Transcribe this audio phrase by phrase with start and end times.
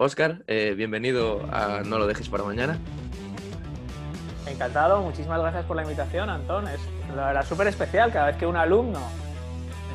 [0.00, 2.78] Oscar, eh, bienvenido a No lo dejes para mañana.
[4.46, 6.68] Encantado, muchísimas gracias por la invitación, Antón.
[6.68, 6.80] Es
[7.16, 9.00] la verdad súper especial cada vez que un alumno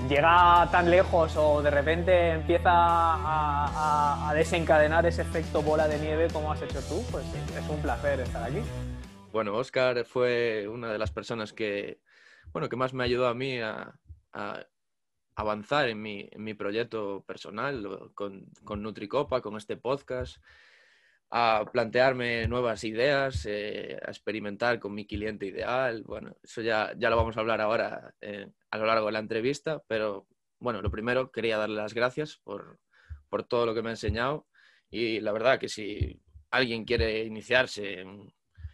[0.09, 6.51] llega tan lejos o de repente empieza a, desencadenar ese efecto bola de nieve como
[6.51, 7.23] has hecho tú, pues
[7.57, 8.59] es un placer estar aquí.
[9.31, 12.01] Bueno, Oscar fue una de las personas que,
[12.51, 13.93] bueno, que más me ayudó a mí a,
[15.35, 20.37] avanzar en mi, en mi, proyecto personal con, con, Nutricopa, con este podcast,
[21.29, 26.03] a plantearme nuevas ideas, eh, a experimentar con mi cliente ideal.
[26.03, 29.19] Bueno, eso ya, ya lo vamos a hablar ahora eh, a lo largo de la
[29.19, 30.27] entrevista, pero
[30.59, 32.79] bueno, lo primero quería darle las gracias por,
[33.29, 34.47] por todo lo que me ha enseñado
[34.89, 36.21] y la verdad que si
[36.51, 38.31] alguien quiere iniciarse en,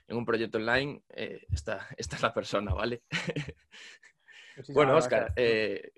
[0.09, 3.03] en un proyecto online, eh, esta, esta, es la persona, ¿vale?
[4.73, 5.91] bueno, Oscar, eh,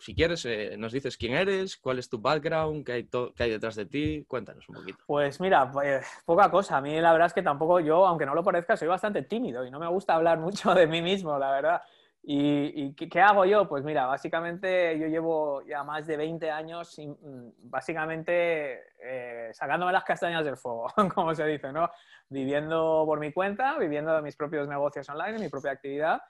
[0.00, 3.06] si quieres, eh, nos dices quién eres, cuál es tu background, qué
[3.38, 4.24] hay, detrás de ti.
[4.26, 4.98] Cuéntanos un poquito.
[5.06, 6.78] Pues mira, pues, poca cosa.
[6.78, 9.64] A mí la verdad es que tampoco yo, aunque no lo parezca, soy bastante tímido
[9.64, 11.82] y no me gusta hablar mucho de mí mismo, la verdad.
[12.22, 13.66] ¿Y, qué, hago yo?
[13.66, 20.04] Pues mira, básicamente yo llevo ya más de 20 años mm, básicamente eh, sacándome las
[20.04, 21.90] castañas del fuego, como se dice, ¿no?
[22.28, 26.20] Viviendo por mi cuenta, viviendo de mis propios negocios online, mi propia actividad.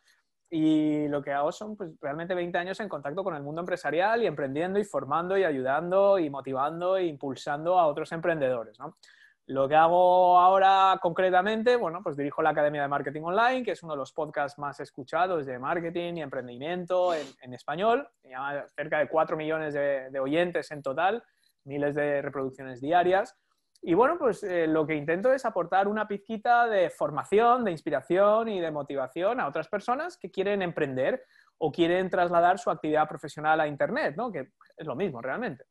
[0.51, 4.23] Y lo que hago son pues, realmente 20 años en contacto con el mundo empresarial
[4.23, 8.97] y emprendiendo y formando y ayudando y motivando e impulsando a otros emprendedores, ¿no?
[9.51, 13.83] Lo que hago ahora concretamente, bueno, pues dirijo la Academia de Marketing Online, que es
[13.83, 18.09] uno de los podcasts más escuchados de marketing y emprendimiento en, español.
[18.23, 21.25] Llama cerca de 4 millones de, oyentes en total,
[21.65, 23.37] miles de reproducciones diarias.
[23.83, 28.49] Y bueno, pues eh, lo que intento es aportar una pizquita de formación, de inspiración
[28.49, 31.25] y de motivación a otras personas que quieren emprender
[31.57, 34.31] o quieren trasladar su actividad profesional a Internet, ¿no?
[34.31, 35.65] que es lo mismo realmente.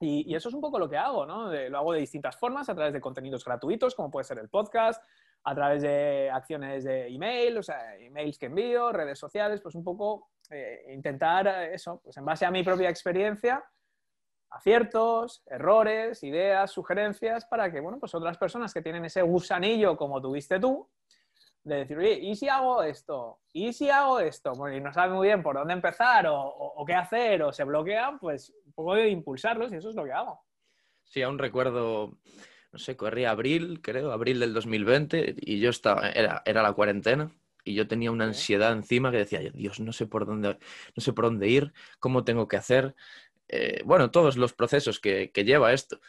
[0.00, 1.52] Y, eso es un poco lo que hago, ¿no?
[1.52, 5.02] lo hago de distintas formas, a través de contenidos gratuitos, como puede ser el podcast,
[5.44, 9.82] a través de acciones de email, o sea, emails que envío, redes sociales, pues un
[9.82, 13.64] poco eh, intentar eh, eso, pues en base a mi propia experiencia,
[14.50, 20.20] aciertos, errores, ideas, sugerencias, para que, bueno, pues otras personas que tienen ese gusanillo como
[20.20, 20.88] tuviste tú,
[21.64, 23.40] de decir, oye, ¿y si hago esto?
[23.52, 24.52] ¿Y si hago esto?
[24.52, 28.18] Bueno, y no saben muy bien por dónde empezar o, qué hacer o se bloquean,
[28.18, 30.40] pues un poco de impulsarlos y eso es lo que hago.
[31.04, 32.18] Sí, aún recuerdo,
[32.72, 37.30] no sé, corría abril, creo, abril del 2020 y yo estaba, era, era la cuarentena
[37.64, 40.58] y yo tenía una ansiedad encima que decía, Dios, no sé por dónde,
[40.96, 42.94] no sé por dónde ir, cómo tengo que hacer,
[43.48, 46.00] eh, bueno, todos los procesos que, que lleva esto.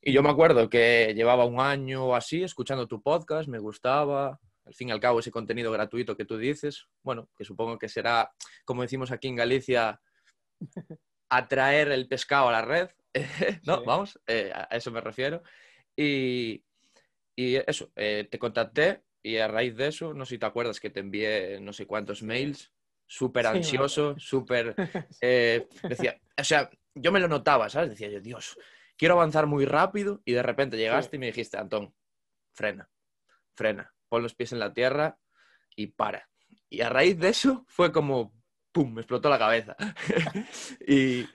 [0.00, 4.38] Y yo me acuerdo que llevaba un año o así escuchando tu podcast, me gustaba,
[4.66, 7.88] al fin y al cabo, ese contenido gratuito que tú dices, bueno, que supongo que
[7.88, 8.32] será,
[8.64, 10.00] como decimos aquí en Galicia,
[11.28, 12.90] atraer el pescado a la red,
[13.66, 13.84] ¿no?
[13.84, 15.42] Vamos, eh, a eso me refiero.
[15.96, 16.62] Y,
[17.36, 20.90] eso, eh, te contacté y a raíz de eso, no sé si te acuerdas que
[20.90, 22.72] te envié no sé cuántos mails,
[23.06, 24.74] súper ansioso, súper...
[25.20, 27.90] Eh, decía, o sea, yo me lo notaba, ¿sabes?
[27.90, 28.58] Decía yo, Dios,
[28.96, 31.94] quiero avanzar muy rápido y de repente llegaste y me dijiste, Antón,
[32.52, 32.88] frena,
[33.54, 35.18] frena pon los pies en la tierra
[35.74, 36.30] y para.
[36.70, 38.32] Y a raíz de eso fue como,
[38.70, 39.76] ¡pum!, me explotó la cabeza.
[40.86, 41.26] y,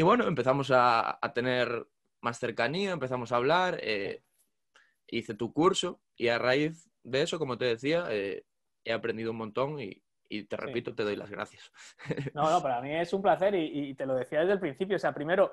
[0.00, 1.84] bueno, empezamos a, tener
[2.20, 4.22] más cercanía, empezamos a hablar, eh,
[5.08, 8.44] hice tu curso y a raíz de eso, como te decía, eh,
[8.84, 10.02] he aprendido un montón y,
[10.44, 11.70] te repito, te doy las gracias.
[12.34, 14.96] no, no, para mí es un placer y, y, te lo decía desde el principio.
[14.96, 15.52] O sea, primero,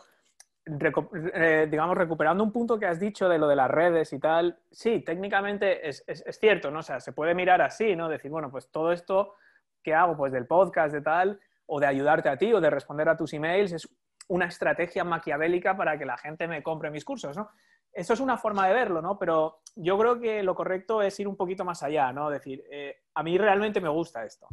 [1.34, 4.60] eh, digamos, recuperando un punto que has dicho de lo de las redes y tal,
[4.72, 6.04] sí, técnicamente es,
[6.40, 6.80] cierto, ¿no?
[6.80, 8.08] O sea, se puede mirar así, ¿no?
[8.08, 9.36] Decir, bueno, pues todo esto
[9.82, 13.10] que hago, pues del podcast, de tal, o de ayudarte a ti, o de responder
[13.10, 13.90] a tus emails, es
[14.28, 17.50] una estrategia maquiavélica para que la gente me compre mis cursos, ¿no?
[17.92, 19.18] Eso es una forma de verlo, ¿no?
[19.18, 22.30] Pero yo creo que lo correcto es ir un poquito más allá, ¿no?
[22.30, 24.48] Decir, eh, a mí realmente me gusta esto.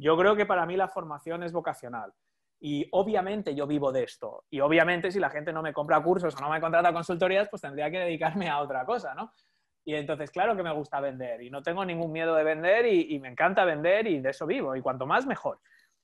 [0.00, 2.12] Yo creo que para mí la formación es vocacional.
[2.58, 4.44] Y obviamente yo vivo de esto.
[4.48, 7.60] Y obviamente si la gente no me compra cursos o no me contrata consultorías, pues
[7.60, 9.32] tendría que dedicarme a otra cosa, ¿no?
[9.84, 13.18] Y entonces, claro que me gusta vender y no tengo ningún miedo de vender y,
[13.18, 14.74] me encanta vender y de eso vivo.
[14.74, 15.60] Y cuanto más, mejor.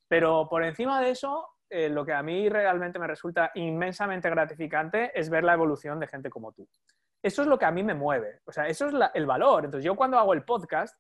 [0.09, 5.19] Pero por encima de eso, eh, lo que a mí realmente me resulta inmensamente gratificante
[5.19, 6.69] es ver la evolución de gente como tú.
[7.23, 8.41] Eso es lo que a mí me mueve.
[8.45, 9.65] O sea, eso es el valor.
[9.65, 10.99] Entonces, yo cuando hago el podcast,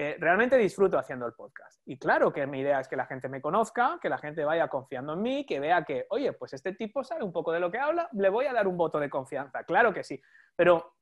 [0.00, 1.82] eh, realmente disfruto haciendo el podcast.
[1.84, 4.68] Y claro que mi idea es que la gente me conozca, que la gente vaya
[4.68, 7.68] confiando en mí, que vea que, oye, pues este tipo sabe un poco de lo
[7.68, 9.64] que habla, le voy a dar un voto de confianza.
[9.64, 10.22] Claro que sí,
[10.54, 10.94] pero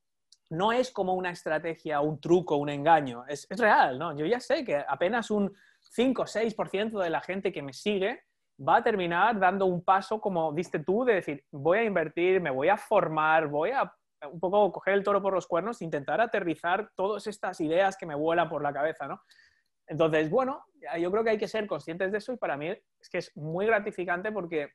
[0.49, 3.27] no es como una estrategia, un truco, un engaño.
[3.29, 4.17] Es, real, ¿no?
[4.17, 8.23] Yo ya sé que apenas un 5 o 6% de la gente que me sigue
[8.67, 12.49] va a terminar dando un paso, como diste tú, de decir, voy a invertir, me
[12.49, 13.93] voy a formar, voy a
[14.26, 18.14] un poco coger el toro por los cuernos, intentar aterrizar todas estas ideas que me
[18.14, 19.23] vuelan por la cabeza, ¿no?
[19.87, 20.64] Entonces, bueno,
[20.99, 23.37] yo creo que hay que ser conscientes de eso y para mí es que es
[23.37, 24.73] muy gratificante porque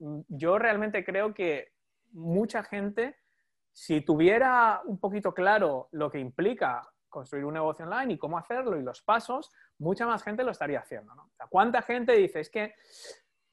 [0.00, 1.68] mm, yo realmente creo que
[2.12, 3.16] mucha gente,
[3.72, 8.76] si tuviera un poquito claro lo que implica construir un negocio online y cómo hacerlo
[8.76, 11.14] y los pasos, mucha más gente lo estaría haciendo.
[11.14, 11.30] ¿no?
[11.48, 12.74] ¿Cuánta gente dice es que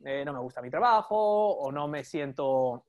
[0.03, 2.85] eh, no me gusta mi trabajo o no me siento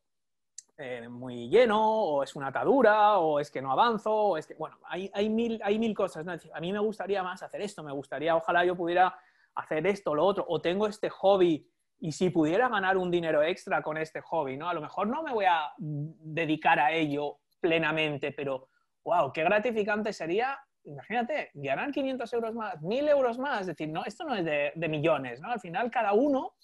[0.79, 4.55] eh, muy lleno o es una atadura o es que no avanzo o es que,
[4.55, 6.27] bueno, hay, hay, mil, hay mil cosas.
[6.53, 9.19] A mí me gustaría más hacer esto, me gustaría, ojalá yo pudiera
[9.55, 11.67] hacer esto, lo otro, o tengo este hobby
[11.99, 14.69] y si pudiera ganar un dinero extra con este hobby, ¿no?
[14.69, 18.69] A lo mejor no me voy a dedicar a ello plenamente, pero
[19.05, 24.05] wow, qué gratificante sería, imagínate, ganar 500 euros más, 1000 euros más, es decir, no,
[24.05, 25.51] esto no es de, millones, ¿no?
[25.51, 26.55] Al final cada uno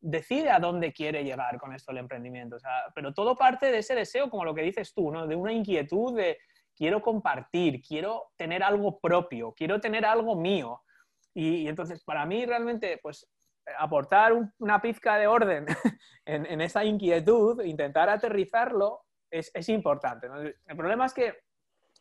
[0.00, 2.56] decide a dónde quiere llegar con esto el emprendimiento,
[2.94, 5.26] pero todo parte de ese deseo, como lo que dices tú, ¿no?
[5.26, 6.38] De una inquietud de
[6.74, 10.82] quiero compartir, quiero tener algo propio, quiero tener algo mío.
[11.34, 13.28] Y, entonces, para mí realmente, pues
[13.78, 15.66] aportar una pizca de orden
[16.24, 20.26] en, esa inquietud, intentar aterrizarlo, es, importante.
[20.66, 21.34] El problema es que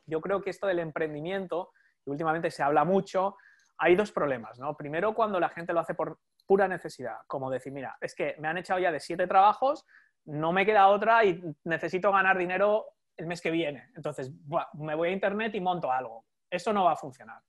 [0.06, 1.72] yo creo que esto del emprendimiento,
[2.06, 3.36] y últimamente se habla mucho,
[3.78, 4.76] hay dos problemas, ¿no?
[4.76, 6.20] Primero, cuando la gente lo hace por
[6.50, 9.86] pura necesidad, como decir, mira, es que me han echado ya de siete trabajos,
[10.26, 12.88] no me queda otra y necesito ganar dinero
[13.18, 13.92] el mes que viene.
[13.96, 14.32] Entonces,
[14.74, 16.26] me voy a internet y monto algo.
[16.50, 17.40] Eso no va a funcionar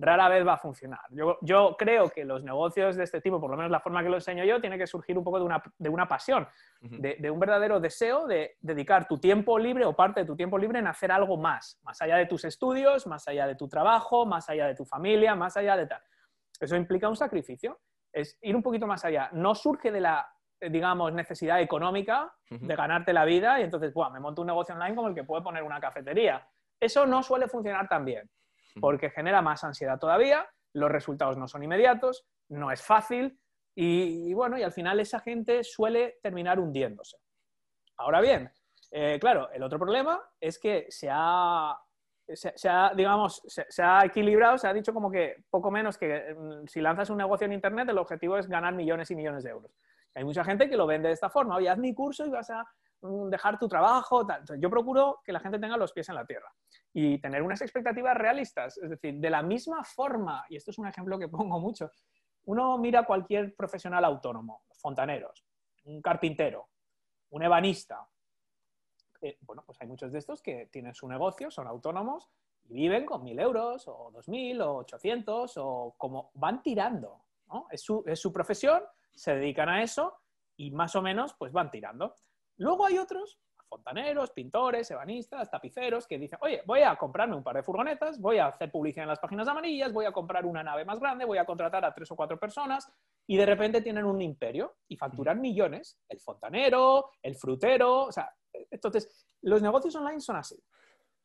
[0.00, 1.00] rara vez va a funcionar.
[1.42, 4.14] Yo, creo que los negocios de este tipo, por lo menos la forma que lo
[4.14, 5.44] enseño yo, tiene que surgir un poco de
[5.90, 6.48] una, pasión,
[6.80, 10.78] de, un verdadero deseo de dedicar tu tiempo libre o parte de tu tiempo libre
[10.78, 14.48] en hacer algo más, más allá de tus estudios, más allá de tu trabajo, más
[14.48, 16.02] allá de tu familia, más allá de tal.
[16.58, 17.78] Eso implica un sacrificio,
[18.12, 19.30] es ir un poquito más allá.
[19.32, 20.28] No surge de la,
[20.60, 24.94] digamos, necesidad económica de ganarte la vida y entonces, Buah, me monto un negocio online
[24.94, 26.46] como el que puede poner una cafetería.
[26.78, 28.28] Eso no suele funcionar tan bien
[28.80, 33.40] porque genera más ansiedad todavía, los resultados no son inmediatos, no es fácil
[33.74, 37.16] y, bueno, y al final esa gente suele terminar hundiéndose.
[37.96, 38.50] Ahora bien,
[38.90, 41.76] eh, claro, el otro problema es que se ha,
[42.94, 47.10] digamos, se, ha equilibrado, se ha dicho como que poco menos que mm, si lanzas
[47.10, 49.72] un negocio en Internet el objetivo es ganar millones y millones de euros.
[50.14, 52.50] Hay mucha gente que lo vende de esta forma, oye, haz mi curso y vas
[52.50, 52.64] a
[53.02, 54.26] mm, dejar tu trabajo.
[54.58, 56.52] Yo procuro que la gente tenga los pies en la tierra
[56.92, 58.78] y tener unas expectativas realistas.
[58.78, 61.90] Es decir, de la misma forma, y esto es un ejemplo que pongo mucho,
[62.44, 65.44] uno mira cualquier profesional autónomo, fontaneros,
[65.84, 66.68] un carpintero,
[67.30, 68.06] un ebanista.
[69.42, 72.28] Bueno, pues hay muchos de estos que tienen su negocio, son autónomos
[72.68, 77.24] y viven con mil euros o dos mil o ochocientos o como van tirando.
[77.48, 77.66] ¿no?
[77.70, 78.82] Es, su, es su profesión,
[79.12, 80.14] se dedican a eso
[80.56, 82.14] y más o menos pues van tirando.
[82.56, 83.40] Luego hay otros
[83.70, 88.38] fontaneros, pintores, ebanistas, tapiceros, que dicen, oye, voy a comprarme un par de furgonetas, voy
[88.38, 91.38] a hacer publicidad en las páginas amarillas, voy a comprar una nave más grande, voy
[91.38, 92.92] a contratar a tres o cuatro personas
[93.28, 96.00] y de repente tienen un imperio y facturan millones.
[96.08, 98.34] El fontanero, el frutero, o sea,
[98.70, 100.62] entonces, los negocios online son así.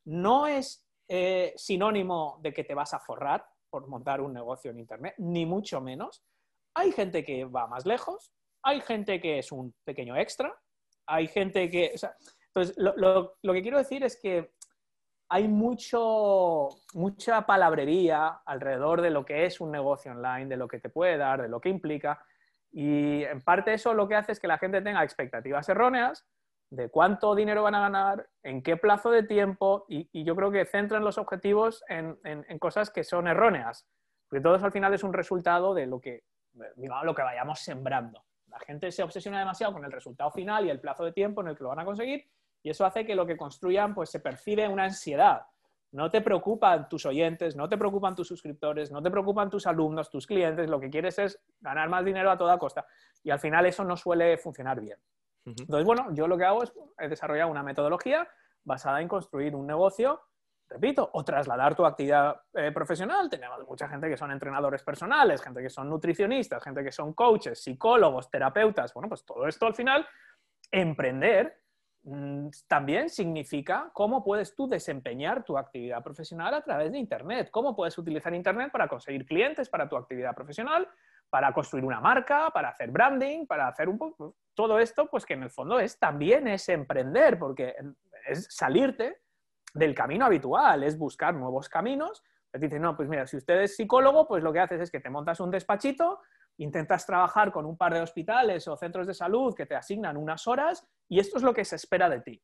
[0.05, 4.79] No es eh, sinónimo de que te vas a forrar por montar un negocio en
[4.79, 6.23] Internet, ni mucho menos.
[6.73, 8.31] Hay gente que va más lejos,
[8.63, 10.57] hay gente que es un pequeño extra,
[11.05, 11.93] hay gente que...
[12.47, 14.51] entonces, lo, que quiero decir es que
[15.29, 20.79] hay mucho, mucha palabrería alrededor de lo que es un negocio online, de lo que
[20.79, 22.23] te puede dar, de lo que implica.
[22.71, 26.25] Y en parte eso lo que hace es que la gente tenga expectativas erróneas
[26.69, 30.65] de cuánto dinero van a ganar, en qué plazo de tiempo, y, yo creo que
[30.65, 32.17] centran los objetivos en,
[32.59, 33.87] cosas que son erróneas,
[34.27, 38.23] porque todo eso al final es un resultado de lo que, lo que vayamos sembrando.
[38.47, 41.49] La gente se obsesiona demasiado con el resultado final y el plazo de tiempo en
[41.49, 42.25] el que lo van a conseguir
[42.65, 45.43] y eso hace que lo que construyan pues se percibe una ansiedad.
[45.91, 50.09] No te preocupan tus oyentes, no te preocupan tus suscriptores, no te preocupan tus alumnos,
[50.09, 52.85] tus clientes, lo que quieres es ganar más dinero a toda costa
[53.23, 54.97] y al final eso no suele funcionar bien.
[55.45, 56.73] Entonces, bueno, yo lo que hago es
[57.09, 58.27] desarrollar una metodología
[58.63, 60.21] basada en construir un negocio
[60.69, 63.29] repito, o trasladar tu actividad eh, profesional.
[63.29, 67.61] Tenemos mucha gente que son entrenadores personales, gente que son nutricionistas, gente que son coaches,
[67.61, 68.93] psicólogos, terapeutas.
[68.93, 70.05] Bueno, pues todo esto al final,
[70.71, 71.61] emprender
[72.03, 77.75] mm, también significa cómo puedes tú desempeñar tu actividad profesional a través de Internet, cómo
[77.75, 80.87] puedes utilizar Internet para conseguir clientes para tu actividad profesional,
[81.29, 85.33] para construir una marca, para hacer branding, para hacer un poco todo esto, pues que
[85.33, 87.75] en el fondo es también es emprender, porque
[88.27, 89.21] es salirte
[89.73, 92.23] del camino habitual, es buscar nuevos caminos.
[92.51, 95.09] Te no, pues mira, si usted es psicólogo, pues lo que haces es que te
[95.09, 96.21] montas un despachito,
[96.57, 100.47] intentas trabajar con un par de hospitales o centros de salud que te asignan unas
[100.47, 102.41] horas y esto es lo que se espera de ti.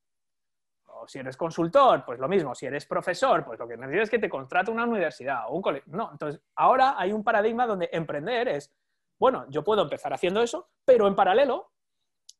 [0.86, 2.53] O si eres consultor, pues lo mismo.
[2.53, 5.62] Si eres profesor, pues lo que necesitas es que te contrate una universidad o un
[5.62, 5.94] colegio.
[5.96, 8.70] No, entonces ahora hay un paradigma donde emprender es,
[9.18, 11.72] bueno, yo puedo empezar haciendo eso, pero en paralelo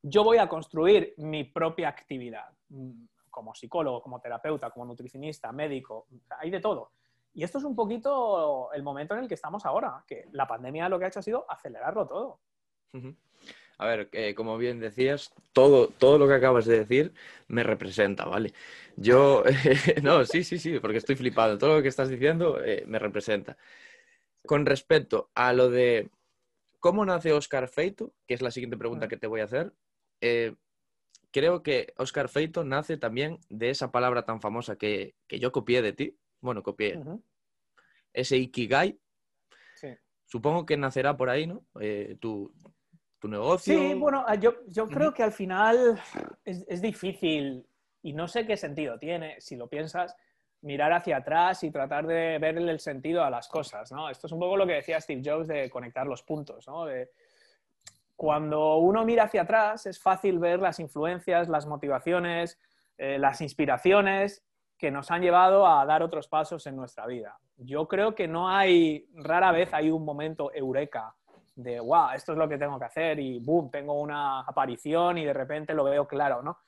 [0.01, 6.08] yo voy a construir mi propia actividad mm, como psicólogo, como terapeuta, como nutricionista, médico,
[6.39, 6.91] hay de todo.
[7.34, 10.89] Y esto es un poquito el momento en el que estamos ahora, que la pandemia
[10.89, 12.39] lo que ha hecho ha sido acelerarlo todo.
[13.77, 17.13] A ver, eh, como bien decías, todo, todo lo que acabas de decir
[17.48, 18.53] me representa, ¿vale?
[18.98, 19.43] Yo,
[20.03, 21.58] no, sí, sí, sí, porque estoy flipado.
[21.58, 23.58] Todo lo que estás diciendo eh, me representa.
[24.46, 26.10] Con respecto a lo de
[26.79, 29.74] cómo nace Oscar Feito, que es la siguiente pregunta que te voy a hacer,
[30.22, 30.56] eh,
[31.32, 35.82] creo que Oscar Feito nace también de esa palabra tan famosa que, que yo copié
[35.82, 37.00] de ti, bueno, copié.
[38.13, 39.00] Ese Ikigai.
[40.25, 41.66] Supongo que nacerá por ahí, ¿no?
[41.82, 42.54] Eh, tu,
[43.24, 43.78] negocio.
[43.78, 44.54] Sí, bueno, ah, yo,
[44.88, 46.01] creo que al final
[46.46, 47.68] es, difícil
[48.01, 50.16] y no sé qué sentido tiene, si lo piensas,
[50.62, 54.10] mirar hacia atrás y tratar de verle el sentido a las cosas, ¿no?
[54.10, 56.86] Esto es un poco lo que decía Steve Jobs de conectar los puntos, ¿no?
[58.22, 62.60] Cuando uno mira hacia atrás es fácil ver las influencias, las motivaciones,
[63.00, 64.46] eh, las inspiraciones
[64.78, 67.40] que nos han llevado a dar otros pasos en nuestra vida.
[67.58, 71.16] Yo creo que no hay, rara vez hay un momento eureka
[71.56, 75.25] de, wow, esto es lo que tengo que hacer y boom, tengo una aparición y
[75.25, 76.60] de repente lo veo claro, ¿no?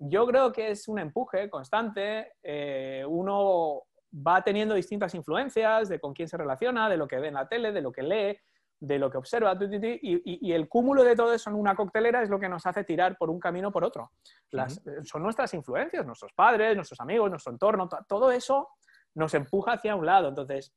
[0.00, 6.12] Yo creo que es un empuje constante, eh, uno va teniendo distintas influencias de con
[6.12, 8.36] quién se relaciona, de lo que ve en la tele, de lo que lee,
[8.80, 12.38] de lo que observa, y, el cúmulo de todo eso en una coctelera es lo
[12.38, 14.12] que nos hace tirar por un camino o por otro.
[14.52, 14.66] Eh,
[15.02, 18.68] son nuestras influencias, nuestros padres, nuestros amigos, nuestro entorno, todo eso
[19.14, 20.28] nos empuja hacia un lado.
[20.28, 20.72] Entonces,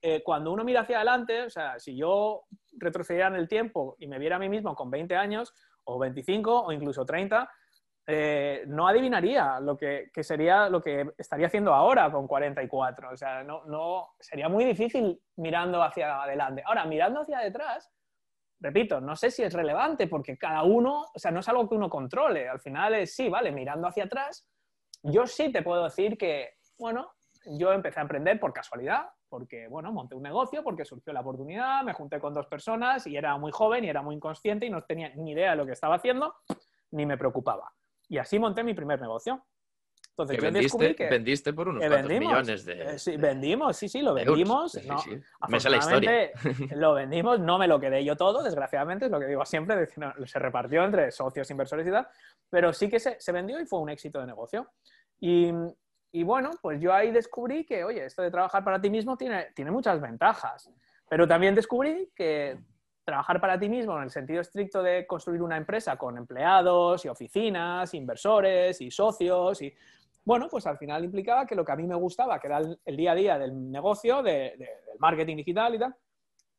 [0.00, 4.06] eh, cuando uno mira hacia adelante, o sea, si yo retrocediera en el tiempo y
[4.06, 5.54] me viera a mí mismo con 20 años,
[5.84, 7.50] o 25, o incluso 30,
[8.06, 13.10] eh, no adivinaría lo que, sería lo que estaría haciendo ahora con 44.
[13.10, 16.62] O sea, no, no, sería muy difícil mirando hacia adelante.
[16.66, 17.90] Ahora, mirando hacia detrás,
[18.60, 21.76] repito, no sé si es relevante porque cada uno, o sea, no es algo que
[21.76, 22.48] uno controle.
[22.48, 24.48] Al final es, sí, vale, mirando hacia atrás,
[25.02, 27.12] yo sí te puedo decir que, bueno,
[27.58, 31.82] yo empecé a emprender por casualidad, porque, bueno, monté un negocio, porque surgió la oportunidad,
[31.82, 34.82] me junté con dos personas y era muy joven y era muy inconsciente y no
[34.82, 36.34] tenía ni idea de lo que estaba haciendo,
[36.90, 37.72] ni me preocupaba.
[38.12, 39.42] Y así monté mi primer negocio.
[40.10, 44.12] Entonces, yo vendiste, que vendiste por unos millones de, eh, sí, vendimos, sí, sí, lo
[44.12, 44.74] vendimos.
[44.84, 45.02] no,
[45.48, 46.30] Me la historia.
[46.76, 49.88] lo vendimos, no me lo quedé yo todo, desgraciadamente, es lo que digo siempre,
[50.26, 52.06] se repartió entre socios, inversores y tal,
[52.50, 54.68] pero sí que se, se vendió y fue un éxito de negocio.
[55.18, 55.50] Y,
[56.12, 59.52] y, bueno, pues yo ahí descubrí que, oye, esto de trabajar para ti mismo tiene,
[59.54, 60.70] tiene muchas ventajas,
[61.08, 62.58] pero también descubrí que
[63.04, 67.08] trabajar para ti mismo en el sentido estricto de construir una empresa con empleados y
[67.08, 69.74] oficinas, inversores y socios y
[70.24, 72.96] bueno, pues al final implicaba que lo que a mí me gustaba, que era el,
[72.96, 74.68] día a día del negocio, del
[74.98, 75.96] marketing digital y tal,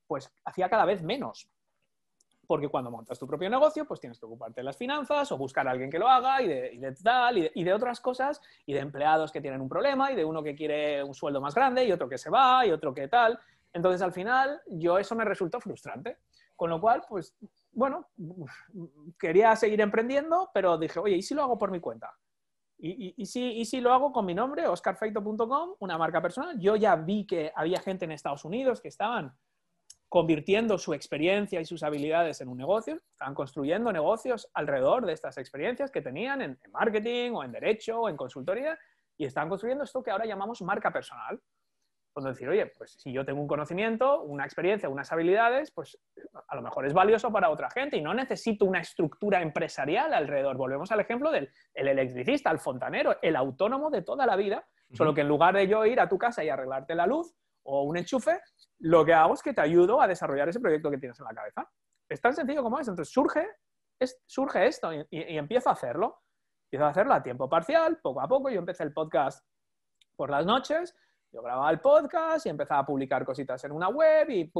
[0.05, 1.47] pues hacía cada vez menos.
[2.45, 5.65] Porque cuando montas tu propio negocio, pues tienes que ocuparte de las finanzas o buscar
[5.65, 8.73] a alguien que lo haga y de, tal y de, y de, otras cosas y
[8.73, 11.85] de empleados que tienen un problema y de uno que quiere un sueldo más grande
[11.85, 13.39] y otro que se va y otro que tal.
[13.71, 16.17] Entonces al final yo eso me resultó frustrante.
[16.63, 17.35] Con lo cual, pues,
[17.73, 18.07] bueno,
[19.19, 22.15] quería seguir emprendiendo, pero dije, oye, ¿y si lo hago por mi cuenta?
[22.77, 26.57] ¿Y, y, si, y si, lo hago con mi nombre, oscarfeito.com, una marca personal?
[26.57, 29.37] Yo ya vi que había gente en Estados Unidos que estaban
[30.07, 35.37] convirtiendo su experiencia y sus habilidades en un negocio, estaban construyendo negocios alrededor de estas
[35.37, 38.79] experiencias que tenían en, en marketing o en derecho o en consultoría
[39.17, 41.41] y estaban construyendo esto que ahora llamamos marca personal.
[42.13, 45.97] Cuando decir, oye, pues si yo tengo un conocimiento, una experiencia, unas habilidades, pues
[46.47, 50.55] a lo mejor es valioso para otra gente y no necesito una estructura empresarial alrededor.
[50.55, 55.15] Volvemos al ejemplo del el electricista, el fontanero, el autónomo de toda la vida, solo
[55.15, 57.97] que en lugar de yo ir a tu casa y arreglarte la luz o un
[57.97, 58.39] enchufe,
[58.77, 61.33] lo que hago es que te ayudo a desarrollar ese proyecto que tienes en la
[61.33, 61.67] cabeza.
[62.07, 62.91] Es tan sencillo como eso.
[62.91, 63.47] Entonces surge,
[64.27, 66.21] surge esto y, y empiezo a hacerlo.
[66.67, 68.51] Empiezo a hacerlo a tiempo parcial, poco a poco.
[68.51, 69.43] Yo empecé el podcast
[70.15, 70.95] por las noches
[71.33, 74.51] yo grababa el podcast y empezaba a publicar cositas en una web y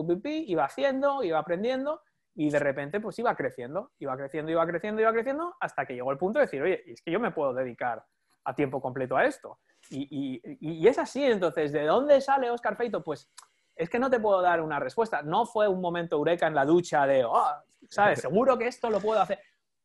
[0.48, 2.02] iba haciendo, iba aprendiendo
[2.34, 6.12] y de repente pues iba creciendo, iba creciendo, iba creciendo, iba creciendo hasta que llegó
[6.12, 8.04] el punto de decir, oye, es que yo me puedo dedicar
[8.46, 9.60] a tiempo completo a esto.
[9.90, 13.04] Y, y, es así, entonces, ¿de dónde sale Oscar Feito?
[13.04, 13.30] Pues
[13.76, 15.22] es que no te puedo dar una respuesta.
[15.22, 17.54] No fue un momento eureka en la ducha de, oh,
[17.90, 18.22] ¿sabes?
[18.22, 19.40] Seguro que esto lo puedo hacer.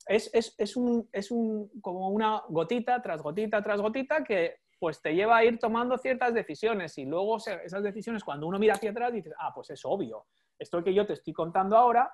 [0.07, 5.03] Es, es, es, un, es un, como una gotita tras gotita tras gotita que pues
[5.03, 8.91] te lleva a ir tomando ciertas decisiones y luego esas decisiones cuando uno mira hacia
[8.91, 10.27] atrás dices, ah, pues es obvio.
[10.59, 12.13] esto que yo te estoy contando ahora,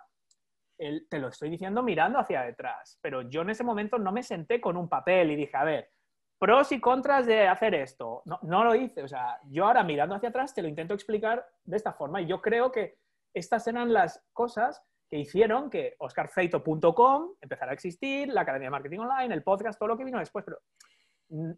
[0.77, 4.61] te lo estoy diciendo mirando hacia detrás, pero yo en ese momento no me senté
[4.61, 5.91] con un papel y dije, a ver,
[6.39, 8.23] pros y contras de hacer esto.
[8.25, 11.47] No, no lo hice, o sea, yo ahora mirando hacia atrás te lo intento explicar
[11.65, 12.99] de esta forma y yo creo que
[13.35, 19.01] estas eran las cosas que hicieron que oscarfeito.com empezara a existir, la Academia de Marketing
[19.01, 20.59] Online, el podcast, todo lo que vino después, pero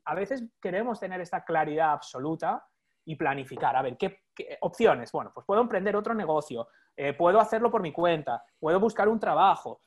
[0.05, 2.67] a veces queremos tener esta claridad absoluta
[3.05, 3.77] y planificar.
[3.77, 4.21] A ver, ¿qué,
[4.61, 5.13] opciones?
[5.13, 9.21] Bueno, pues puedo emprender otro negocio, eh, puedo hacerlo por mi cuenta, puedo buscar un
[9.21, 9.83] trabajo.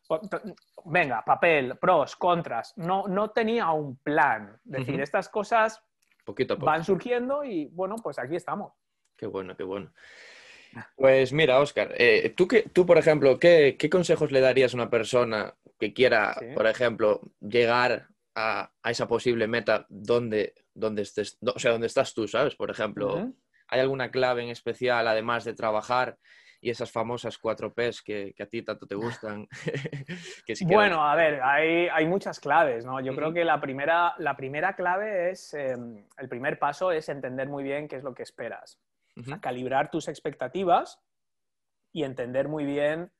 [0.86, 2.74] Venga, papel, pros, contras.
[2.77, 4.60] No, no tenía un plan.
[4.65, 5.84] Es decir, estas cosas
[6.24, 8.74] Poquito van surgiendo y bueno, pues aquí estamos.
[9.17, 9.91] Qué bueno, qué bueno.
[10.96, 14.89] Pues mira, Oscar, eh, ¿tú, que, tú, por ejemplo, ¿qué, consejos le darías a una
[14.89, 18.09] persona que quiera, por ejemplo, llegar
[18.39, 22.55] a, esa posible meta donde, donde estés, o sea, donde estás tú, ¿sabes?
[22.55, 23.34] Por ejemplo,
[23.67, 26.17] ¿hay alguna clave en especial, además de trabajar
[26.62, 29.48] y esas famosas cuatro Ps que, a ti tanto te gustan?
[30.65, 33.00] bueno, a ver, hay, muchas claves, ¿no?
[33.01, 37.50] Yo creo que la primera, la primera clave es, em, el primer paso es entender
[37.50, 38.79] muy bien qué es lo que esperas
[39.41, 41.01] calibrar tus expectativas
[41.91, 43.12] y entender muy bien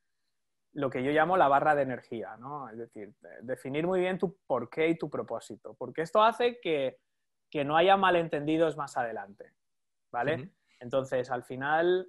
[0.72, 2.68] lo que yo llamo la barra de energía, ¿no?
[2.68, 3.12] Es decir,
[3.42, 6.98] definir muy bien tu porqué y tu propósito, porque esto hace que,
[7.64, 9.52] no haya malentendidos más adelante,
[10.12, 10.50] ¿vale?
[10.78, 12.08] Entonces, al final,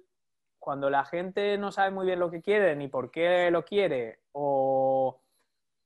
[0.58, 4.20] cuando la gente no sabe muy bien lo que quiere ni por qué lo quiere,
[4.30, 5.20] o,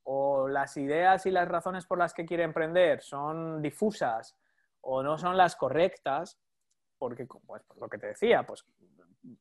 [0.03, 4.37] o las ideas y las razones por las que quiere emprender son difusas
[4.81, 6.39] o no son las correctas,
[6.97, 8.65] porque, pues, lo que te decía, pues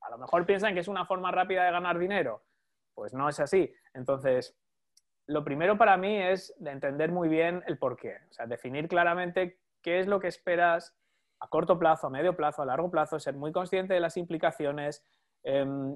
[0.01, 2.43] a lo mejor piensan que es una forma rápida de ganar dinero.
[2.97, 3.73] Pues no es así.
[3.93, 4.59] Entonces,
[5.27, 8.17] lo primero para mí es de entender muy bien el por qué.
[8.31, 10.97] O sea, definir claramente qué es lo que esperas
[11.39, 15.05] a corto plazo, a medio plazo, a largo plazo, ser muy consciente de las implicaciones.
[15.43, 15.93] Em,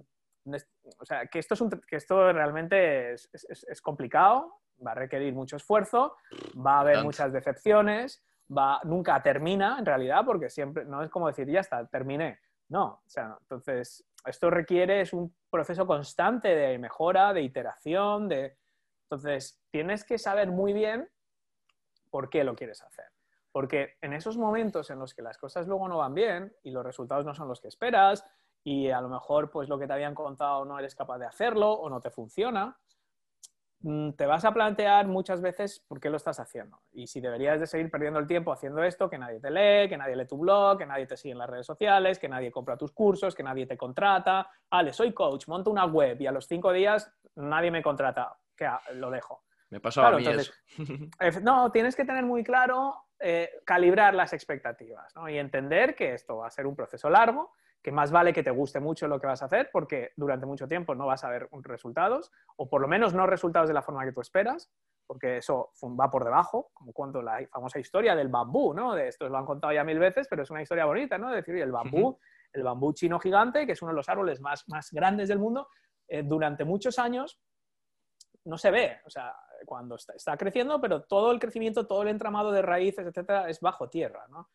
[0.99, 5.57] o sea, que esto, es que esto realmente es, es, complicado, va a requerir mucho
[5.57, 6.16] esfuerzo,
[6.54, 11.28] va a haber muchas decepciones, va, nunca termina en realidad, porque siempre, no es como
[11.28, 12.40] decir, ya está, terminé.
[12.70, 18.56] No, o sea, entonces, esto requiere, es un proceso constante de mejora, de iteración, de...
[19.02, 21.11] Entonces, tienes que saber muy bien
[22.11, 23.06] por qué lo quieres hacer.
[23.50, 26.85] Porque en esos momentos en los que las cosas luego no van bien y los
[26.85, 28.24] resultados no son los que esperas
[28.62, 31.72] y a lo mejor pues lo que te habían contado no eres capaz de hacerlo
[31.72, 32.78] o no te funciona,
[34.16, 37.66] te vas a plantear muchas veces por qué lo estás haciendo y si deberías de
[37.66, 40.77] seguir perdiendo el tiempo haciendo esto, que nadie te lee, que nadie lee tu blog,
[40.77, 43.66] que nadie te sigue en las redes sociales, que nadie compra tus cursos, que nadie
[43.66, 44.51] te contrata.
[44.71, 48.37] Vale, soy coach, monto una web y a los cinco días nadie me contrata.
[48.55, 49.45] ¿Qué lo dejo.
[49.71, 50.53] Me pasó a mí eso.
[51.43, 56.49] no, tienes que tener muy claro eh, calibrar las expectativas y entender que esto va
[56.49, 59.43] a ser un proceso largo que más vale que te guste mucho lo que vas
[59.43, 63.14] a hacer porque durante mucho tiempo no vas a ver resultados, o por lo menos
[63.14, 64.71] no resultados de la forma que tú esperas,
[65.07, 68.95] porque eso va por debajo, como cuando la famosa historia del bambú, ¿no?
[68.95, 71.31] De esto lo han contado ya mil veces, pero es una historia bonita, ¿no?
[71.31, 72.19] De decir, el bambú,
[72.53, 75.69] el bambú chino gigante, que es uno de los árboles más, más grandes del mundo,
[76.07, 77.40] eh, durante muchos años
[78.45, 79.35] no se ve, o sea,
[79.66, 83.61] cuando está, está, creciendo, pero todo el crecimiento, todo el entramado de raíces, etcétera, es
[83.61, 84.49] bajo tierra, ¿no?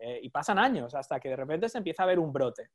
[0.00, 2.70] Eh, y pasan años hasta que de repente se empieza a ver un brote.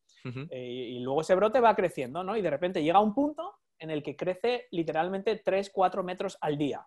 [0.50, 2.36] Eh, y, luego ese brote va creciendo, ¿no?
[2.36, 6.58] Y de repente llega un punto en el que crece literalmente 3, 4 metros al
[6.58, 6.86] día.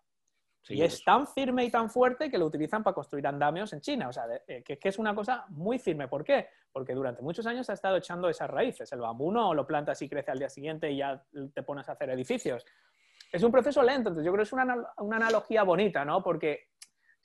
[0.69, 4.09] y es tan firme y tan fuerte que lo utilizan para construir andamios en China.
[4.09, 6.09] O sea, eh, que, que, es una cosa muy firme.
[6.09, 6.49] ¿Por qué?
[6.71, 8.93] Porque durante muchos años ha estado echando esas raíces.
[8.93, 11.93] El bambú no lo plantas y crece al día siguiente y ya te pones a
[11.93, 12.65] hacer edificios.
[13.33, 14.11] Es un proceso lento.
[14.11, 16.23] Entonces yo creo que es una, una analogía bonita, ¿no?
[16.23, 16.69] Porque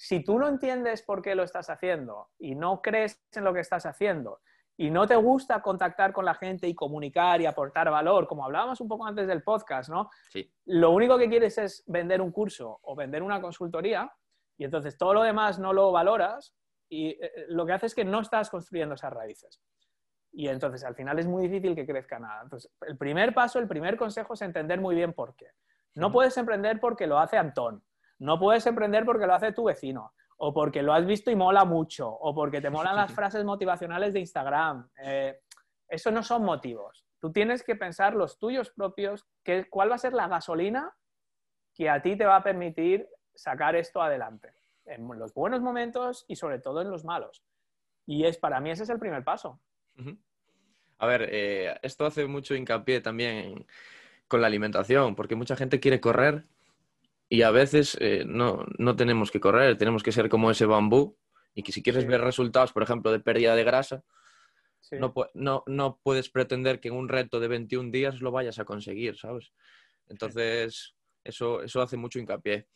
[0.02, 3.60] si tú no entiendes por qué lo estás haciendo y no crees en lo que
[3.60, 4.42] estás haciendo
[4.76, 8.82] y no te gusta contactar con la gente y comunicar y aportar valor, como hablábamos
[8.82, 10.10] un poco antes del podcast, ¿no?
[10.32, 10.52] Sí.
[10.66, 14.12] Lo único que quieres es vender un curso o vender una consultoría
[14.58, 16.56] y entonces todo lo demás no lo valoras
[16.90, 19.62] y eh, eh, lo que hace es que no estás construyendo esas raíces.
[20.32, 22.42] Y entonces al final es muy difícil que crezca nada.
[22.42, 25.52] Entonces, el primer paso, el primer consejo es entender muy bien por qué.
[25.94, 27.84] No puedes emprender porque lo hace Antón,
[28.22, 31.66] no puedes emprender porque lo hace tu vecino, o porque lo has visto y mola
[31.66, 34.88] mucho, o porque te molan las frases motivacionales de Instagram.
[35.04, 35.40] Eh,
[35.88, 37.04] eso no son motivos.
[37.20, 40.96] Tú tienes que pensar los tuyos propios, que, cuál va a ser la gasolina
[41.74, 44.54] que a ti te va a permitir sacar esto adelante,
[44.86, 47.44] en los buenos momentos y sobre todo en los malos.
[48.06, 49.60] Y es para mí ese es el primer paso.
[51.00, 53.66] A ver, eh, esto hace mucho hincapié también
[54.28, 56.46] con la alimentación, porque mucha gente quiere correr,
[57.32, 58.66] y a veces eh, no,
[58.98, 61.18] tenemos que correr, tenemos que ser como ese bambú
[61.56, 64.04] y que si quieres ver resultados, por ejemplo, de pérdida de grasa,
[65.00, 68.66] No, no, no, puedes pretender que en un reto de 21 días lo vayas a
[68.66, 69.54] conseguir, ¿sabes?
[70.10, 72.68] Entonces, eso, eso hace mucho hincapié.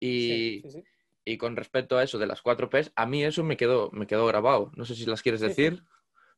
[0.00, 0.64] Y,
[1.24, 4.08] y, con respecto a eso de las cuatro P's, a mí eso me quedó, me
[4.08, 4.72] quedó grabado.
[4.74, 5.80] No sé si las quieres decir.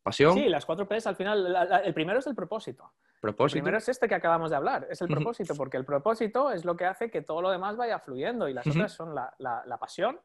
[0.04, 0.34] ¿Pasión?
[0.34, 2.92] Sí, las cuatro P's al final, el primero es el propósito.
[3.22, 3.56] ¿Propósito?
[3.56, 6.66] El primero es este que acabamos de hablar, es el propósito, porque el propósito es
[6.66, 9.78] lo que hace que todo lo demás vaya fluyendo y las otras son la, la,
[9.78, 10.20] pasión,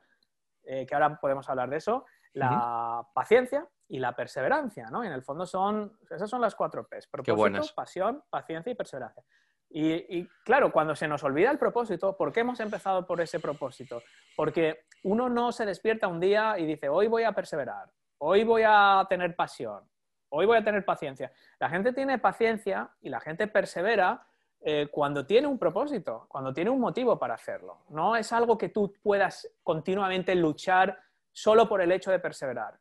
[0.66, 5.02] eh, que ahora podemos hablar de eso, la paciencia y la perseverancia, ¿no?
[5.06, 9.24] Y en el fondo son, esas son las cuatro P's, propósito, pasión, paciencia y perseverancia.
[9.72, 14.02] Y, claro, cuando se nos olvida el propósito, ¿por qué hemos empezado por ese propósito?
[14.36, 17.88] Porque uno no se despierta un día y dice, hoy voy a perseverar,
[18.20, 19.84] hoy voy a tener pasión,
[20.30, 21.32] hoy voy a tener paciencia.
[21.60, 24.26] La gente tiene paciencia y la gente persevera
[24.62, 27.84] eh, cuando tiene un propósito, cuando tiene un motivo para hacerlo.
[27.90, 30.98] No es algo que tú puedas continuamente luchar
[31.32, 32.80] solo por el hecho de perseverar.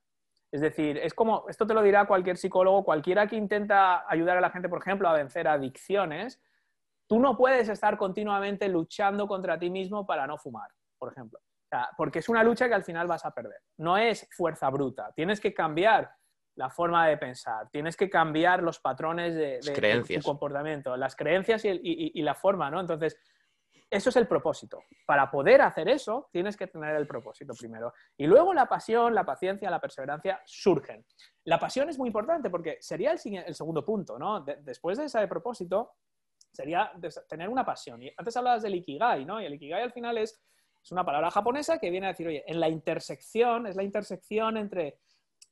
[0.50, 4.40] Es decir, es como, esto te lo dirá cualquier psicólogo, cualquiera que intenta ayudar a
[4.40, 6.40] la gente, por ejemplo, a vencer adicciones,
[7.08, 11.40] Tú no puedes estar continuamente luchando contra ti mismo para no fumar, por ejemplo.
[11.96, 13.60] Porque es una lucha que al final vas a perder.
[13.78, 15.12] No es fuerza bruta.
[15.14, 16.10] Tienes que cambiar
[16.58, 22.20] la forma de pensar, tienes que cambiar los patrones de, tu comportamiento, las creencias y,
[22.20, 22.80] la forma, ¿no?
[22.80, 23.16] Entonces,
[23.88, 24.82] eso es el propósito.
[25.06, 27.94] Para poder hacer eso, tienes que tener el propósito primero.
[28.16, 31.06] Y luego la pasión, la paciencia, la perseverancia surgen.
[31.44, 34.40] La pasión es muy importante porque sería el, el segundo punto, ¿no?
[34.40, 35.92] después de ese propósito,
[36.52, 36.92] sería
[37.28, 38.02] tener una pasión.
[38.02, 39.40] Y antes hablabas del ikigai, ¿no?
[39.40, 40.42] Y el ikigai al final es,
[40.82, 44.56] es una palabra japonesa que viene a decir, oye, en la intersección, es la intersección
[44.56, 44.98] entre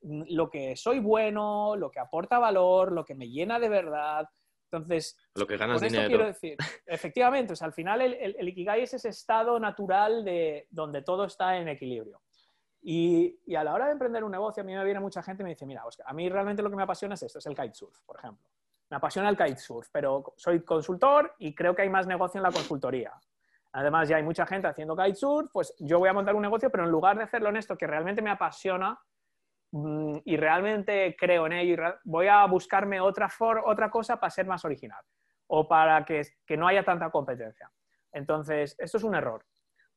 [0.03, 4.29] lo que soy bueno, lo que aporta valor, lo que me llena de verdad.
[4.71, 6.09] Entonces, lo que ganas con dinero.
[6.09, 10.67] quiero decir, efectivamente, o sea, al final el, el, ikigai es ese estado natural de
[10.71, 12.23] donde todo está en equilibrio.
[12.83, 15.43] Y, y, a la hora de emprender un negocio, a mí me viene mucha gente
[15.43, 17.47] y me dice, mira, Oscar, a mí realmente lo que me apasiona es esto, es
[17.47, 18.49] el kitesurf, por ejemplo
[18.91, 22.53] me apasiona el kitesurf, pero soy consultor y creo que hay más negocio en la
[22.53, 23.13] consultoría.
[23.77, 26.85] Además, ya hay mucha gente haciendo kitesurf, pues yo voy a montar un negocio, pero
[26.85, 28.99] en lugar de hacerlo en esto que realmente me apasiona
[29.73, 33.29] mm, y realmente creo en ello, voy a buscarme otra,
[33.65, 35.03] otra cosa para ser más original
[35.49, 37.71] o para que, que no haya tanta competencia.
[38.13, 39.45] Entonces, esto es un error,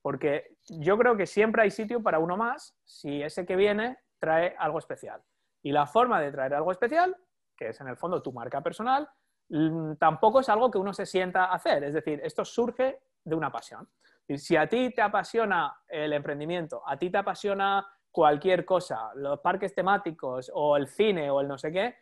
[0.01, 4.55] porque yo creo que siempre hay sitio para uno más si ese que viene trae
[4.59, 5.23] algo especial.
[5.63, 7.15] Y la forma de traer algo especial
[7.59, 9.07] que es en el fondo tu marca personal,
[9.49, 11.83] mm, tampoco es algo que uno se sienta a hacer.
[11.83, 13.89] Es decir, esto surge de una pasión.
[14.27, 19.39] Y si a ti te apasiona el emprendimiento, a ti te apasiona cualquier cosa, los
[19.39, 21.95] parques temáticos o el cine o el no sé qué,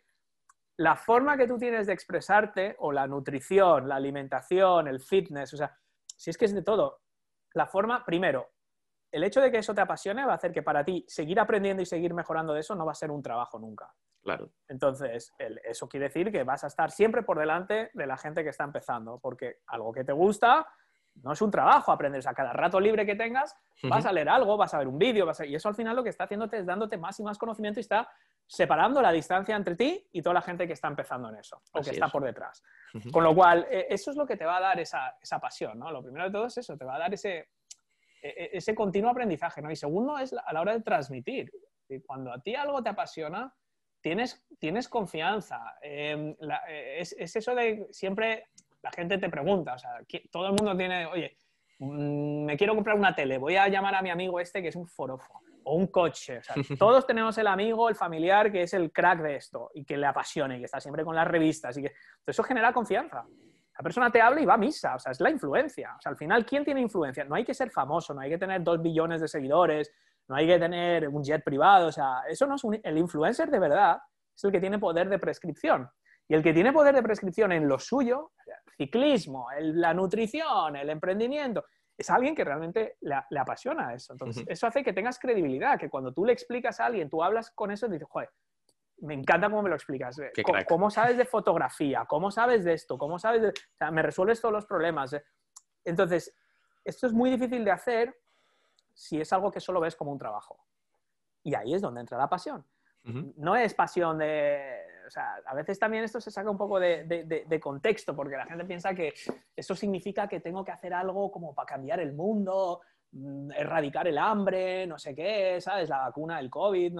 [0.76, 5.56] la forma que tú tienes de expresarte o la nutrición, la alimentación, el fitness, o
[5.56, 5.76] sea,
[6.16, 7.00] si es que es de todo,
[7.54, 8.50] la forma, primero,
[9.10, 11.82] el hecho de que eso te apasione va a hacer que para ti seguir aprendiendo
[11.82, 13.92] y seguir mejorando de eso no va a ser un trabajo nunca.
[14.22, 14.50] Claro.
[14.68, 15.32] Entonces,
[15.64, 18.64] eso quiere decir que vas a estar siempre por delante de la gente que está
[18.64, 20.66] empezando, porque algo que te gusta
[21.22, 22.26] no es un trabajo aprender.
[22.26, 25.30] a cada rato libre que tengas vas a leer algo, vas a ver un vídeo,
[25.46, 27.82] y eso al final lo que está haciéndote es dándote más y más conocimiento y
[27.82, 28.08] está
[28.46, 31.80] separando la distancia entre ti y toda la gente que está empezando en eso o
[31.80, 32.62] que está por detrás.
[33.12, 35.92] Con lo cual, e, eso es lo que te va a dar esa, pasión, ¿no?
[35.92, 37.50] Lo primero de todo es eso, te va a dar ese,
[38.22, 39.70] e, e, ese continuo aprendizaje, ¿no?
[39.70, 41.52] Y segundo es a la hora de transmitir.
[42.06, 43.54] Cuando a ti algo te apasiona,
[44.00, 45.76] tienes, tienes confianza.
[45.82, 46.34] Em,
[46.68, 48.46] eh, es, eso de siempre
[48.82, 49.90] la gente te pregunta, o sea,
[50.30, 51.36] todo el mundo tiene, oye,
[51.78, 54.76] mm, me quiero comprar una tele, voy a llamar a mi amigo este que es
[54.76, 56.38] un forofo o un coche.
[56.38, 59.84] O sea, todos tenemos el amigo, el familiar que es el crack de esto y
[59.84, 61.76] que le apasione y que está siempre con las revistas.
[61.76, 61.92] Y que...
[62.26, 63.24] eso genera confianza.
[63.78, 65.94] La persona te habla y va a misa, o sea, es la influencia.
[65.96, 67.24] O sea, al final, ¿quién tiene influencia?
[67.24, 69.92] No hay que ser famoso, no hay que tener dos billones de seguidores,
[70.26, 73.58] no hay que tener un jet privado, o sea, eso no es el influencer de
[73.58, 73.98] verdad,
[74.34, 75.88] es el que tiene poder de prescripción.
[76.28, 80.90] Y el que tiene poder de prescripción en lo suyo, el ciclismo, la nutrición, el
[80.90, 81.64] emprendimiento,
[81.96, 84.12] es alguien que realmente le, apasiona eso.
[84.12, 87.50] Entonces, eso hace que tengas credibilidad, que cuando tú le explicas a alguien, tú hablas
[87.50, 88.30] con eso y dices, joder,
[88.98, 90.20] me encanta cómo me lo explicas.
[90.44, 92.04] ¿Cómo, ¿Cómo, sabes de fotografía?
[92.06, 92.98] ¿Cómo sabes de esto?
[92.98, 93.48] ¿Cómo sabes de...?
[93.48, 95.16] O sea, me resuelves todos los problemas.
[95.84, 96.34] Entonces,
[96.84, 98.16] esto es muy difícil de hacer
[98.94, 100.64] si es algo que solo ves como un trabajo.
[101.42, 102.64] Y ahí es donde entra la pasión.
[103.36, 104.87] No es pasión de...
[105.08, 108.64] O sea, a veces también esto se saca un poco de, contexto, porque la gente
[108.64, 109.12] piensa que
[109.56, 112.80] eso significa que tengo que hacer algo como para cambiar el mundo,
[113.12, 115.88] mm, erradicar el hambre, no sé qué, ¿sabes?
[115.88, 116.98] La vacuna del COVID.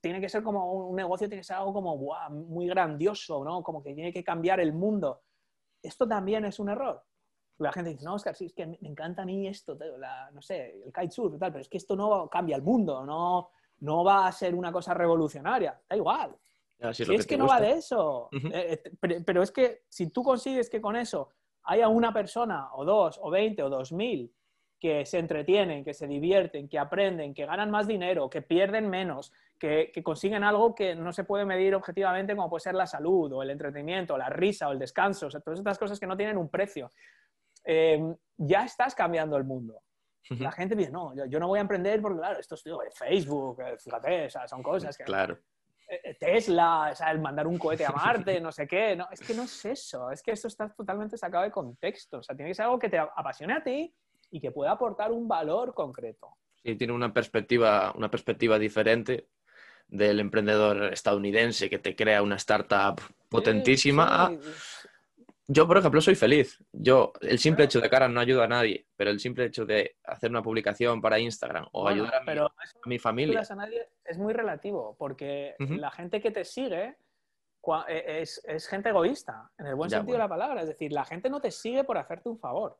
[0.00, 1.96] tiene que ser como un negocio, tiene que ser algo como
[2.30, 3.62] muy grandioso, ¿no?
[3.62, 5.22] Como que tiene que cambiar el mundo.
[5.82, 7.02] Esto también es un error
[7.60, 9.76] la gente dice, no, Oscar, sí, es que me encanta a mí esto,
[10.32, 14.04] no sé, el kitesurf tal, pero es que esto no cambia el mundo, no, no
[14.04, 15.78] va a ser una cosa revolucionaria.
[15.88, 16.36] Da igual.
[16.92, 18.28] Si es que, no va de eso.
[18.32, 21.30] Eh, eh, pero, es que si tú consigues que con eso
[21.64, 24.32] haya una persona o dos o veinte o dos mil
[24.78, 29.30] que se entretienen, que se divierten, que aprenden, que ganan más dinero, que pierden menos,
[29.58, 33.42] que, consiguen algo que no se puede medir objetivamente como puede ser la salud o
[33.42, 36.38] el entretenimiento, la risa o el descanso, o sea, todas estas cosas que no tienen
[36.38, 36.90] un precio.
[37.62, 39.82] Em, ya estás cambiando el mundo.
[40.30, 43.60] La gente dice, no, yo, no voy a emprender porque, claro, esto es tío, Facebook,
[43.62, 45.02] eh, fíjate, o sea, son cosas que...
[45.02, 45.36] Claro.
[45.90, 48.94] Eh, Tesla, o sea, el mandar un cohete a Marte, no sé qué.
[48.94, 52.18] No, es que no es eso, es que esto está totalmente sacado de contexto.
[52.18, 53.92] O sea, tiene que ser algo que te apasione a ti
[54.30, 56.36] y que pueda aportar un valor concreto.
[56.62, 59.26] Sí, tiene una perspectiva, una perspectiva diferente
[59.88, 64.30] del emprendedor estadounidense que te crea una startup potentísima.
[65.52, 66.62] Yo, por ejemplo, soy feliz.
[66.70, 69.96] Yo, el simple hecho de cara no ayuda a nadie, pero el simple hecho de
[70.04, 72.52] hacer una publicación para Instagram o ayudar a mi, a
[72.86, 73.42] mi familia.
[73.50, 76.96] A nadie es muy relativo, porque la gente que te sigue
[77.88, 80.62] e, es, gente egoísta, en el buen sentido de la palabra.
[80.62, 82.78] Es decir, la gente no te sigue por hacerte un favor.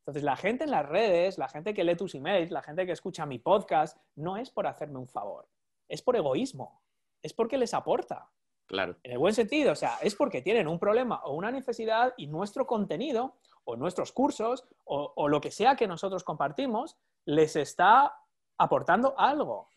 [0.00, 2.92] Entonces, la gente en las redes, la gente que lee tus emails, la gente que
[2.92, 5.48] escucha mi podcast, no es por hacerme un favor,
[5.88, 6.82] es por egoísmo,
[7.22, 8.28] es porque les aporta.
[8.66, 8.96] Claro.
[9.04, 12.26] En el buen sentido, o sea, es porque tienen un problema o una necesidad y
[12.26, 18.14] nuestro contenido o nuestros cursos o, lo que sea que nosotros compartimos les está
[18.58, 19.68] aportando algo.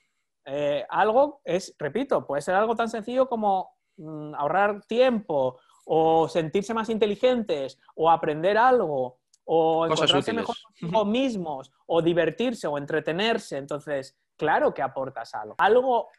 [0.45, 6.73] Eh, algo es, repito, puede ser algo tan sencillo como mm, ahorrar tiempo o sentirse
[6.73, 13.57] más inteligentes o aprender algo o encontrarse mejor consigo mismos o divertirse o entretenerse.
[13.57, 15.55] Entonces, claro que aportas algo.
[15.57, 16.09] Algo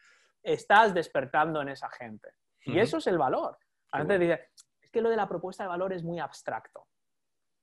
[0.42, 2.30] estás despertando en esa gente.
[2.64, 3.58] Y eso es el valor.
[3.92, 6.86] Antes dice, es que lo de la propuesta de valor es muy abstracto.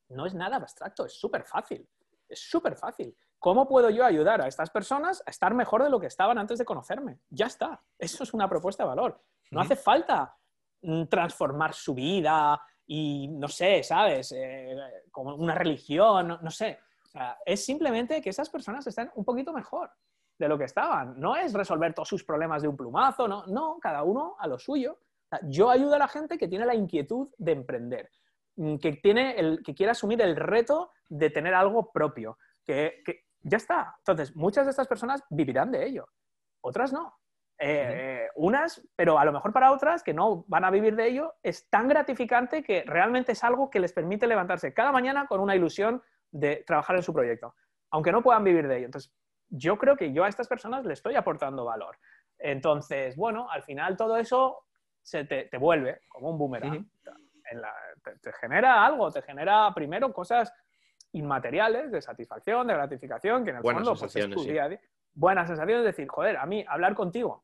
[0.09, 1.87] No es nada abstracto, es súper fácil.
[2.27, 3.15] Es súper fácil.
[3.39, 6.57] ¿Cómo puedo yo ayudar a estas personas a estar mejor de lo que estaban antes
[6.57, 7.19] de conocerme?
[7.29, 7.81] Ya está.
[7.97, 9.23] Eso es una propuesta de valor.
[9.51, 10.35] No hace falta
[10.81, 14.33] mm, transformar su vida y, no sé, ¿sabes?
[14.35, 14.75] Eh,
[15.11, 16.79] como una religión, no, sé.
[17.45, 19.91] es simplemente que esas personas estén un poquito mejor
[20.37, 21.19] de lo que estaban.
[21.19, 24.59] No es resolver todos sus problemas de un plumazo, no, no, cada uno a lo
[24.59, 24.99] suyo.
[25.43, 28.11] Yo ayudo a la gente que tiene la inquietud de emprender,
[28.55, 33.03] mm, que, tiene el, que quiere asumir el reto de tener algo propio, que,
[33.41, 33.95] ya está.
[33.99, 36.07] Entonces, muchas de estas personas vivirán de ello,
[36.61, 37.17] otras no.
[37.59, 41.07] Eh, eh, unas, pero a lo mejor para otras que no van a vivir de
[41.07, 45.39] ello, es tan gratificante que realmente es algo que les permite levantarse cada mañana con
[45.39, 47.55] una ilusión de trabajar en su proyecto,
[47.89, 48.85] aunque no puedan vivir de ello.
[48.85, 49.11] Entonces,
[49.49, 51.97] yo creo que yo a estas personas le estoy aportando valor.
[52.37, 54.65] Entonces, bueno, al final todo eso
[55.01, 56.85] se te, vuelve como un boomerang.
[58.21, 60.53] te, genera algo, te genera primero cosas
[61.13, 64.79] inmateriales de satisfacción, de gratificación, que en el Buenas fondo pues, es tu día día.
[65.13, 67.43] Buenas sensaciones, es decir, joder, a mí hablar contigo,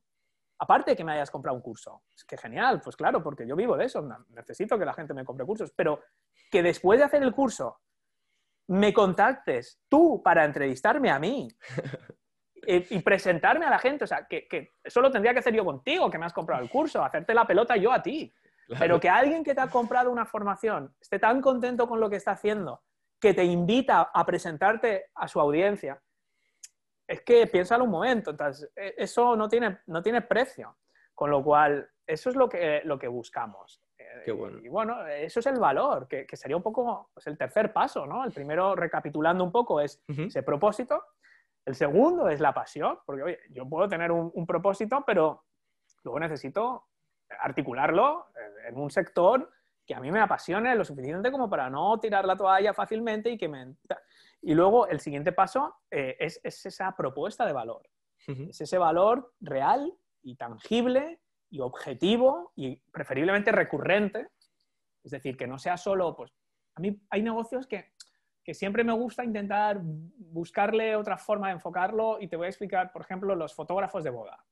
[0.59, 3.55] aparte de que me hayas comprado un curso, es que genial, pues claro, porque yo
[3.55, 6.01] vivo de eso, necesito que la gente me compre cursos, pero
[6.51, 7.79] que después de hacer el curso
[8.67, 11.49] me contactes tú para entrevistarme a mí
[12.55, 14.05] y, presentarme a la gente.
[14.05, 16.69] O sea, que, eso lo tendría que hacer yo contigo, que me has comprado el
[16.69, 18.33] curso, hacerte la pelota yo a ti.
[18.79, 22.15] Pero que alguien que te ha comprado una formación esté tan contento con lo que
[22.15, 22.81] está haciendo
[23.19, 26.01] que te invita a presentarte a su audiencia,
[27.07, 28.31] es que piénsalo un momento.
[28.31, 30.77] Entonces, e, eso no tiene, no tiene precio.
[31.13, 33.81] Con lo cual, eso es lo que, lo que buscamos.
[34.63, 38.23] Y bueno, eso es el valor, que, sería un poco pues, el tercer paso, ¿no?
[38.23, 41.03] El primero, recapitulando un poco, es ese propósito.
[41.65, 45.45] El segundo es la pasión, porque oye, yo puedo tener un, propósito, pero
[46.03, 46.87] luego necesito
[47.39, 48.27] articularlo
[48.67, 49.49] en un sector
[49.85, 53.37] que a mí me apasione lo suficiente como para no tirar la toalla fácilmente y
[53.37, 53.75] que me...
[54.41, 57.87] Y luego el siguiente paso eh, es, es, esa propuesta de valor.
[58.25, 61.19] Es ese valor real y tangible
[61.53, 64.27] y objetivo y preferiblemente recurrente.
[65.03, 66.33] Es decir, que no sea solo, pues,
[66.75, 67.91] a mí hay negocios que,
[68.43, 72.91] que siempre me gusta intentar buscarle otra forma de enfocarlo y te voy a explicar,
[72.91, 74.43] por ejemplo, los fotógrafos de boda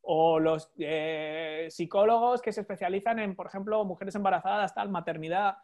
[0.00, 5.58] o los eh, psicólogos que se especializan en, por ejemplo, mujeres embarazadas, tal, maternidad.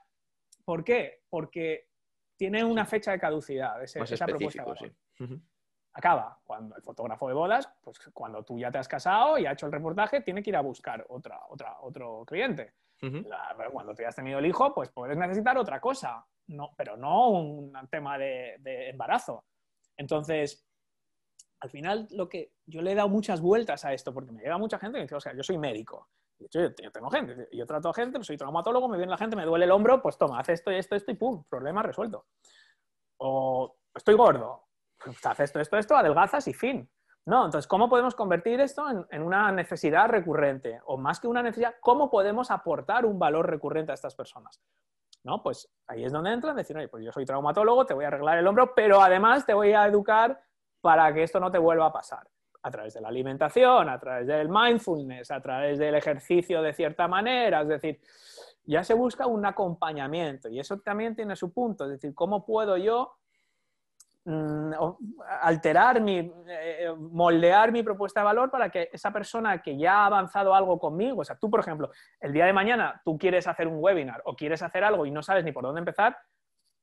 [0.66, 1.22] ¿Por qué?
[1.30, 1.88] Porque
[2.36, 4.62] tiene una fecha de caducidad esa propuesta
[5.96, 6.38] acaba.
[6.44, 9.66] Cuando el fotógrafo de bodas, pues cuando tú ya te has casado y ha hecho
[9.66, 12.74] el reportaje, tiene que ir a buscar otra, otra, otro cliente.
[13.72, 17.30] cuando tú ya has tenido el hijo, pues puedes necesitar otra cosa, no, pero no
[17.30, 18.58] un tema de,
[18.90, 19.44] embarazo.
[19.96, 20.66] Entonces,
[21.60, 24.58] al final, lo que yo le he dado muchas vueltas a esto, porque me llega
[24.58, 26.10] mucha gente y me dice, o sea, yo soy médico.
[26.50, 29.64] yo, tengo gente, yo trato a gente, soy traumatólogo, me viene la gente, me duele
[29.64, 32.26] el hombro, pues toma, haz esto y esto, esto y pum, problema resuelto.
[33.18, 34.65] O estoy gordo,
[35.02, 36.88] pues haz esto, esto, esto, adelgazas y fin.
[37.26, 40.80] No, entonces, ¿cómo podemos convertir esto en, una necesidad recurrente?
[40.86, 44.62] O más que una necesidad, ¿cómo podemos aportar un valor recurrente a estas personas?
[45.24, 45.42] ¿No?
[45.42, 48.38] Pues ahí es donde entran, decir, oye, pues yo soy traumatólogo, te voy a arreglar
[48.38, 50.40] el hombro, pero además te voy a educar
[50.80, 52.28] para que esto no te vuelva a pasar.
[52.62, 57.08] A través de la alimentación, a través del mindfulness, a través del ejercicio de cierta
[57.08, 58.00] manera, es decir,
[58.62, 62.76] ya se busca un acompañamiento y eso también tiene su punto, es decir, ¿cómo puedo
[62.76, 63.16] yo
[65.40, 70.06] alterar mi, eh, moldear mi propuesta de valor para que esa persona que ya ha
[70.06, 73.68] avanzado algo conmigo, o sea, tú, por ejemplo, el día de mañana tú quieres hacer
[73.68, 76.16] un webinar o quieres hacer algo y no sabes ni por dónde empezar,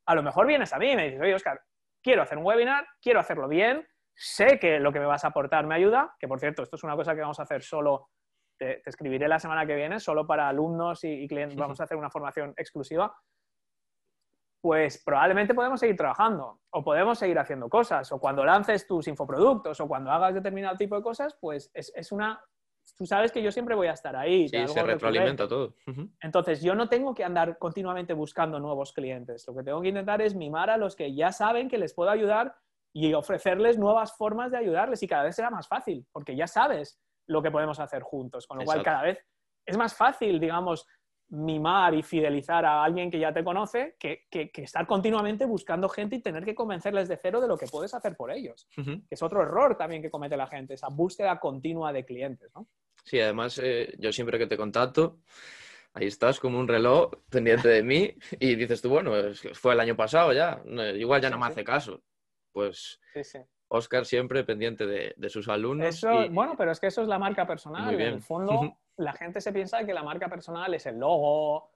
[0.05, 1.61] a lo mejor vienes a mí y me dices, oye, Oscar,
[2.01, 5.65] quiero hacer un webinar, quiero hacerlo bien, sé que lo que me vas a aportar
[5.65, 8.09] me ayuda, que por cierto, esto es una cosa que vamos a hacer solo,
[8.57, 12.09] te, escribiré la semana que viene, solo para alumnos y clientes, vamos a hacer una
[12.09, 13.13] formación exclusiva
[14.63, 18.09] pues probablemente podemos seguir trabajando o podemos seguir haciendo cosas.
[18.13, 22.41] O cuando lances tus infoproductos o cuando hagas determinado tipo de cosas, pues es, una...
[22.97, 24.47] Tú sabes que yo siempre voy a estar ahí.
[24.47, 25.75] Sí, se retroalimenta todo.
[26.21, 29.45] Entonces, yo no tengo que andar continuamente buscando nuevos clientes.
[29.49, 32.09] Lo que tengo que intentar es mimar a los que ya saben que les puedo
[32.09, 32.55] ayudar
[32.93, 35.03] y ofrecerles nuevas formas de ayudarles.
[35.03, 38.47] Y cada vez será más fácil, porque ya sabes lo que podemos hacer juntos.
[38.47, 39.19] Con lo cual, cada vez
[39.65, 40.87] es más fácil, digamos,
[41.33, 46.21] mimar y fidelizar a alguien que ya te conoce que, estar continuamente buscando gente y
[46.21, 48.67] tener que convencerles de cero de lo que puedes hacer por ellos.
[48.75, 52.51] Que es otro error también que comete la gente, esa búsqueda continua de clientes.
[52.53, 52.67] ¿no?
[53.03, 55.21] Sí, además eh, yo siempre que te contacto,
[55.93, 59.13] ahí estás como un reloj pendiente de mí y dices tú, bueno,
[59.53, 60.61] fue el año pasado ya,
[60.95, 62.03] igual ya no me hace caso.
[62.51, 62.99] Pues
[63.69, 65.99] Oscar siempre pendiente de, sus alumnos.
[66.29, 67.91] Bueno, pero es que eso es la marca personal.
[67.95, 71.71] En el fondo, la gente se piensa que la marca personal es el logo,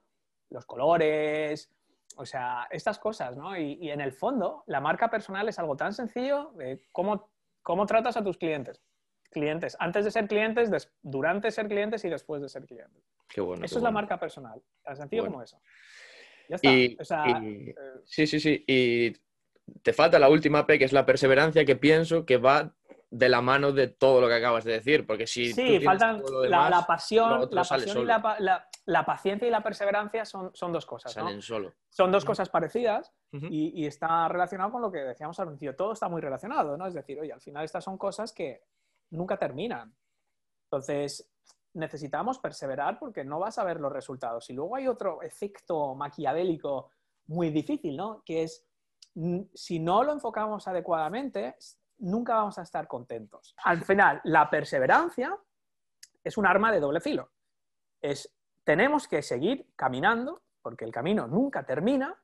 [0.50, 1.70] los colores,
[2.16, 3.56] o sea, estas cosas, ¿no?
[3.56, 7.30] Y, en el fondo, la marca personal es algo tan sencillo de cómo,
[7.62, 8.82] cómo tratas a tus clientes.
[9.30, 10.70] Clientes, antes de ser clientes,
[11.02, 13.04] durante ser clientes y después de ser clientes.
[13.28, 13.64] Qué bueno.
[13.64, 15.60] Eso es la marca personal, tan sencillo como eso.
[16.48, 16.72] Ya está.
[16.72, 18.64] Eh, sí, sí, sí.
[18.66, 19.12] Y
[19.82, 22.74] te falta la última P, que es la perseverancia, que pienso que va
[23.10, 25.52] de la mano de todo lo que acabas de decir, porque si...
[25.52, 30.84] Sí, faltan la, pasión, la, pasión y la, paciencia y la perseverancia son, son dos
[30.84, 31.12] cosas.
[31.12, 31.72] Salen solo.
[31.88, 35.74] Son dos cosas parecidas y, está relacionado con lo que decíamos al principio.
[35.74, 36.86] Todo está muy relacionado, ¿no?
[36.86, 38.62] Es decir, oye, al final estas son cosas que
[39.10, 39.94] nunca terminan.
[40.66, 41.32] Entonces,
[41.72, 44.50] necesitamos perseverar porque no vas a ver los resultados.
[44.50, 46.90] Y luego hay otro efecto maquiavélico
[47.28, 48.22] muy difícil, ¿no?
[48.22, 48.66] Que es,
[49.54, 51.56] si no lo enfocamos adecuadamente,
[51.98, 53.54] nunca vamos a estar contentos.
[53.64, 55.36] Al final, la perseverancia
[56.22, 57.30] es un arma de doble filo.
[58.00, 58.34] Es,
[58.64, 62.16] tenemos que seguir caminando, porque el camino nunca termina,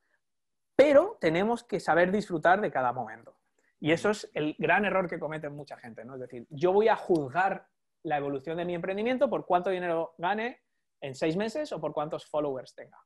[0.76, 3.36] pero tenemos que saber disfrutar de cada momento.
[3.80, 6.14] Y eso es el gran error que comete mucha gente, ¿no?
[6.14, 7.68] Es decir, yo voy a juzgar
[8.02, 10.62] la evolución de mi emprendimiento por cuánto dinero gane
[11.00, 12.98] en seis meses o por cuántos followers tenga.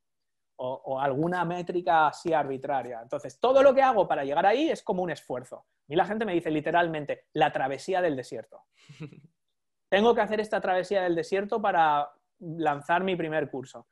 [0.61, 3.01] O, alguna métrica así arbitraria.
[3.01, 5.67] Entonces, todo lo que hago para llegar ahí es como un esfuerzo.
[5.87, 8.65] Y la gente me dice literalmente, la travesía del desierto.
[9.89, 13.87] Tengo que hacer esta travesía del desierto para lanzar mi primer curso.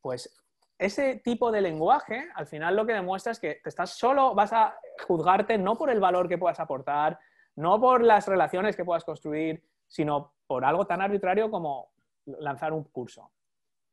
[0.00, 0.36] Pues
[0.78, 4.52] ese tipo de lenguaje, al final lo que demuestra es que te estás solo, vas
[4.52, 7.20] a juzgarte no por el valor que puedas aportar,
[7.54, 11.92] no por las relaciones que puedas construir, sino por algo tan arbitrario como
[12.24, 13.30] lanzar un curso.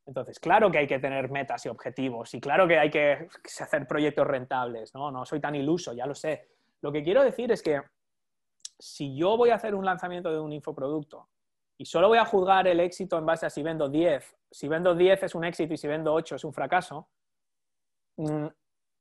[0.10, 3.28] Entonces, claro que hay que tener metas y objetivos y claro que hay que
[3.62, 5.12] hacer proyectos rentables, ¿no?
[5.12, 6.48] No soy tan iluso, ya lo sé.
[6.82, 7.80] Lo que quiero decir es que
[8.80, 11.28] si yo voy a hacer un lanzamiento de un infoproducto
[11.78, 14.96] y solo voy a juzgar el éxito en base a si vendo 10, si vendo
[14.96, 17.08] 10 es un éxito y si vendo 8 es un fracaso,
[18.18, 18.48] mm,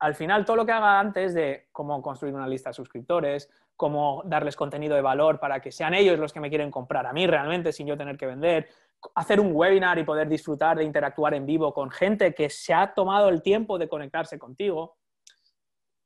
[0.00, 4.22] al final todo lo que haga antes de cómo construir una lista de suscriptores, cómo
[4.26, 7.26] darles contenido de valor para que sean ellos los que me quieren comprar a mí
[7.26, 8.68] realmente sin yo tener que vender,
[9.14, 12.92] hacer un webinar y poder disfrutar de interactuar en vivo con gente que se ha
[12.94, 14.96] tomado el tiempo de conectarse contigo,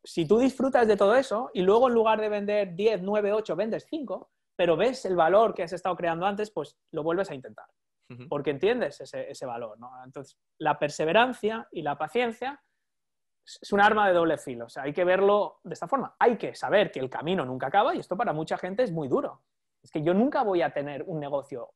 [0.05, 3.57] si tú disfrutas de todo eso y luego en lugar de vender 10, 9, 8,
[3.57, 7.35] vendes 5, pero ves el valor que has estado creando antes, pues lo vuelves a
[7.35, 7.67] intentar,
[8.29, 9.79] porque entiendes ese, valor.
[10.05, 12.63] Entonces, la perseverancia y la paciencia
[13.45, 14.67] es un arma de doble filo.
[14.67, 16.15] O sea, hay que verlo de esta forma.
[16.19, 19.09] Hay que saber que el camino nunca acaba y esto para mucha gente es muy
[19.09, 19.43] duro.
[19.83, 21.73] Es que yo nunca voy a tener un negocio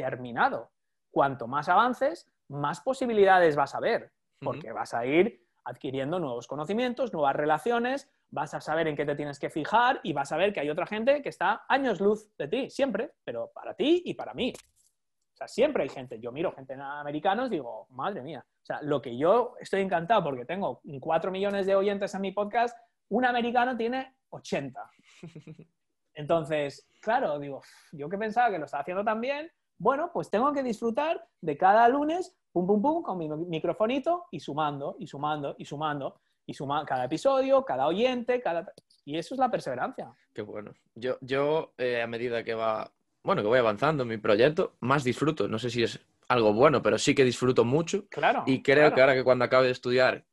[0.00, 0.70] terminado.
[1.10, 7.12] Cuanto más avances, más posibilidades vas a ver, porque vas a ir adquiriendo nuevos conocimientos,
[7.12, 10.52] nuevas relaciones, vas a saber en qué te tienes que fijar y vas a ver
[10.52, 14.14] que hay otra gente que está años luz de ti, siempre, pero para ti y
[14.14, 14.52] para mí.
[14.54, 16.20] O sea, siempre hay gente.
[16.20, 18.44] Yo miro gente americanos y digo, madre mía.
[18.46, 22.32] O sea, lo que yo estoy encantado porque tengo 4 millones de oyentes en mi
[22.32, 22.76] podcast,
[23.08, 24.90] un americano tiene 80.
[26.14, 30.52] Entonces, claro, digo, yo que pensaba que lo estaba haciendo tan bien, bueno, pues tengo
[30.52, 35.56] que disfrutar de cada lunes, pum, pum, pum, con mi microfonito y sumando, y sumando,
[35.56, 38.70] y sumando, y sumando cada episodio, cada oyente, cada...
[39.06, 40.12] Y eso es la perseverancia.
[40.34, 40.74] Qué bueno.
[40.94, 42.92] Yo, yo eh, a medida que va,
[43.24, 45.48] bueno, que voy avanzando en mi proyecto, más disfruto.
[45.48, 48.06] No sé si es algo bueno, pero sí que disfruto mucho.
[48.10, 48.44] Claro.
[48.46, 50.26] Y creo que ahora que cuando acabe de estudiar,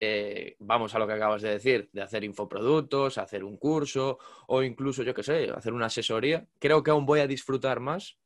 [0.00, 4.62] eh, vamos a lo que acabas de decir, de hacer infoproductos, hacer un curso o
[4.62, 8.16] incluso, yo qué sé, hacer una asesoría, creo que aún voy a disfrutar más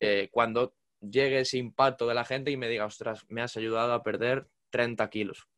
[0.00, 3.92] eh, cuando llegue ese impacto de la gente y me diga, ostras, me has ayudado
[3.92, 5.48] a perder 30 kilos.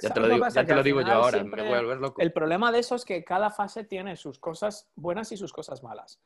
[0.00, 2.20] Ya te lo digo, ya te lo digo yo ahora, me voy a volver loco.
[2.20, 5.82] El problema de eso es que cada fase tiene sus cosas buenas y sus cosas
[5.82, 6.20] malas.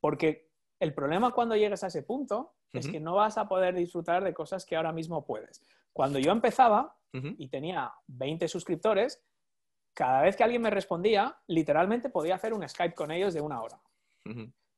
[0.00, 4.22] Porque el problema cuando llegues a ese punto es que no vas a poder disfrutar
[4.22, 5.60] de cosas que ahora mismo puedes.
[5.92, 9.22] Cuando yo empezaba y tenía 20 suscriptores,
[9.92, 13.60] cada vez que alguien me respondía, literalmente podía hacer un Skype con ellos de una
[13.60, 13.80] hora.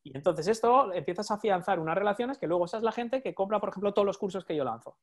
[0.04, 3.34] Y entonces esto empiezas a afianzar unas relaciones que luego esa es la gente que
[3.34, 4.96] compra, por ejemplo, todos los cursos que yo lanzo.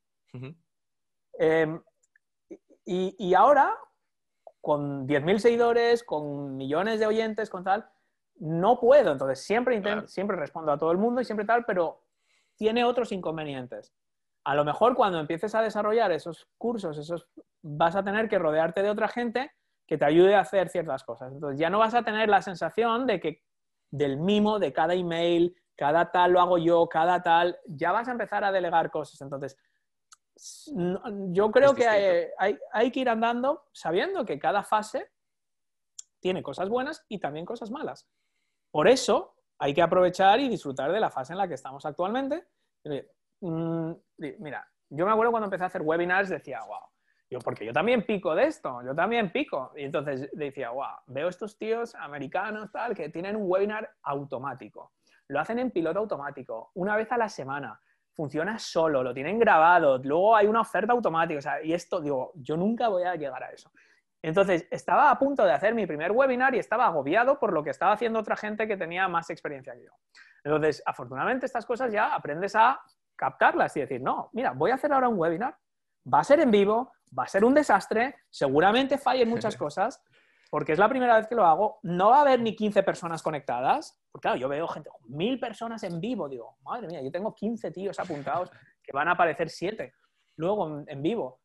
[1.38, 1.82] Em,
[2.84, 3.76] y, y, ahora,
[4.60, 7.88] con 10.000 seguidores, con millones de oyentes, con tal,
[8.40, 12.02] no puedo, entonces siempre, intento, siempre respondo a todo el mundo y siempre tal, pero
[12.56, 13.94] tiene otros inconvenientes.
[14.44, 17.28] A lo mejor cuando empieces a desarrollar esos cursos, esos,
[17.62, 19.52] vas a tener que rodearte de otra gente
[19.86, 21.32] que te ayude a hacer ciertas cosas.
[21.32, 23.42] Entonces ya no vas a tener la sensación de que
[23.90, 28.12] del mimo, de cada email, cada tal lo hago yo, cada tal, ya vas a
[28.12, 29.20] empezar a delegar cosas.
[29.20, 29.56] Entonces,
[31.32, 35.10] yo creo que hay, hay que ir andando sabiendo que cada fase
[36.20, 38.08] tiene cosas buenas y también cosas malas.
[38.70, 42.46] Por eso hay que aprovechar y disfrutar de la fase en la que estamos actualmente.
[43.40, 43.92] Mm,
[44.38, 46.88] mira, yo me acuerdo cuando empecé a hacer webinars, decía, wow,
[47.30, 49.72] yo, porque yo también pico de esto, yo también pico.
[49.76, 54.92] Y entonces decía, wow, veo estos tíos americanos, tal, que tienen un webinar automático.
[55.28, 57.80] Lo hacen en piloto automático, una vez a la semana.
[58.12, 61.38] Funciona solo, lo tienen grabado, luego hay una oferta automática.
[61.38, 63.70] O sea, y esto, digo, yo nunca voy a llegar a eso.
[64.22, 67.70] Entonces, estaba a punto de hacer mi primer webinar y estaba agobiado por lo que
[67.70, 69.92] estaba haciendo otra gente que tenía más experiencia que yo.
[70.42, 72.80] Entonces, afortunadamente, estas cosas ya aprendes a
[73.14, 75.56] captarlas y decir, no, mira, voy a hacer ahora un webinar,
[76.12, 80.02] va a ser en vivo, va a ser un desastre, seguramente fallen muchas cosas,
[80.50, 83.22] porque es la primera vez que lo hago, no va a haber ni 15 personas
[83.22, 87.34] conectadas, porque claro, yo veo gente, mil personas en vivo, digo, madre mía, yo tengo
[87.34, 88.50] 15 tíos apuntados
[88.82, 89.92] que van a aparecer 7
[90.36, 91.40] luego en vivo.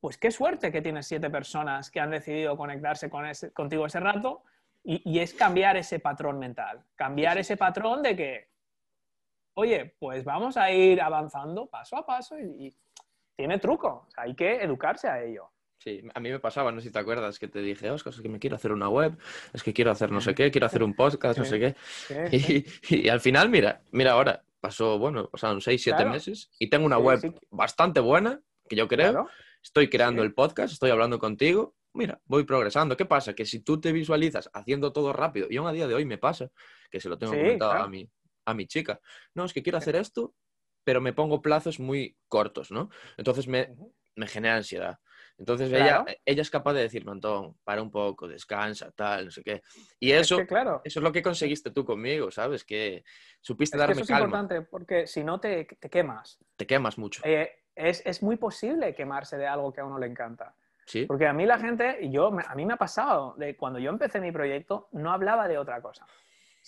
[0.00, 4.44] Pues qué suerte que tienes siete personas que han decidido conectarse con contigo ese rato
[4.84, 8.48] y, es cambiar ese patrón mental, cambiar ese patrón de que,
[9.54, 12.74] oye, pues vamos a ir avanzando paso a paso y,
[13.38, 15.52] tiene truco, hay que educarse a ello.
[15.78, 18.20] Sí, a mí me pasaba, no sé si te acuerdas, que te dije, Oscar, es
[18.20, 19.16] que me quiero hacer una web,
[19.52, 21.76] es que quiero hacer no sé qué, quiero hacer un podcast, no sé qué.
[22.90, 26.98] Y, al final, mira, mira ahora, pasó, bueno, pasaron seis, siete meses y tengo una
[26.98, 29.28] web bastante buena, que yo creo,
[29.62, 32.96] estoy creando el podcast, estoy hablando contigo, mira, voy progresando.
[32.96, 33.34] ¿Qué pasa?
[33.34, 36.18] Que si tú te visualizas haciendo todo rápido, y aún a día de hoy me
[36.18, 36.50] pasa,
[36.90, 38.10] que se lo tengo comentado a, mi,
[38.46, 39.00] a mi chica,
[39.34, 40.34] no, es que quiero hacer esto,
[40.88, 42.88] pero me pongo plazos muy cortos, ¿no?
[43.18, 43.76] Entonces me,
[44.16, 44.98] me genera ansiedad.
[45.36, 49.42] Entonces ella, ella es capaz de decirme, Antón, para un poco, descansa, tal, no sé
[49.44, 49.60] qué.
[50.00, 50.80] Y eso, es claro.
[50.82, 52.64] eso es lo que conseguiste tú conmigo, ¿sabes?
[52.64, 53.04] Que
[53.42, 56.38] supiste darme que eso es importante porque si no te, te, quemas.
[56.56, 57.20] Te quemas mucho.
[57.22, 60.54] Eh, es, es, muy posible quemarse de algo que a uno le encanta.
[60.86, 61.04] ¿Sí?
[61.04, 64.22] Porque a mí la gente, yo, a mí me ha pasado, de cuando yo empecé
[64.22, 66.06] mi proyecto, no hablaba de otra cosa.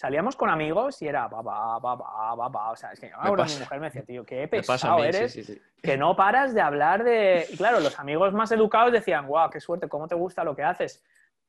[0.00, 2.70] Salíamos con amigos y era papá, papá, papá.
[2.70, 6.16] O sea, es que ahora mi mujer me decía, tío, qué pesado eres, que no
[6.16, 7.46] paras de hablar de.
[7.50, 10.62] Y claro, los amigos más educados decían, guau, qué suerte, cómo te gusta lo que
[10.62, 11.04] haces.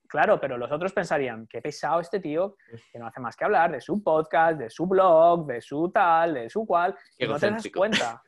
[0.06, 2.58] Claro, pero los otros pensarían, qué pesado este tío,
[2.92, 6.34] que no hace más que hablar de su podcast, de su blog, de su tal,
[6.34, 8.22] de su cual, y no te das cuenta.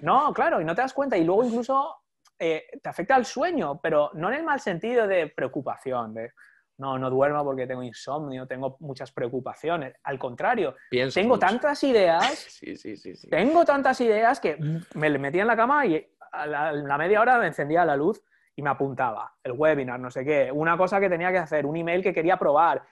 [0.00, 1.18] No, claro, y no te das cuenta.
[1.18, 1.96] Y luego incluso
[2.38, 6.32] eh, te afecta al sueño, pero no en el mal sentido de preocupación, de
[6.78, 9.94] no, no duermo porque tengo insomnio, tengo muchas preocupaciones.
[10.02, 10.74] Al contrario,
[11.12, 12.60] tengo tantas ideas,
[13.30, 14.58] tengo tantas ideas que
[14.94, 18.22] me metía en la cama y a la, media hora me encendía la luz
[18.54, 21.76] y me apuntaba el webinar, no sé qué, una cosa que tenía que hacer, un
[21.76, 22.82] email que quería probar,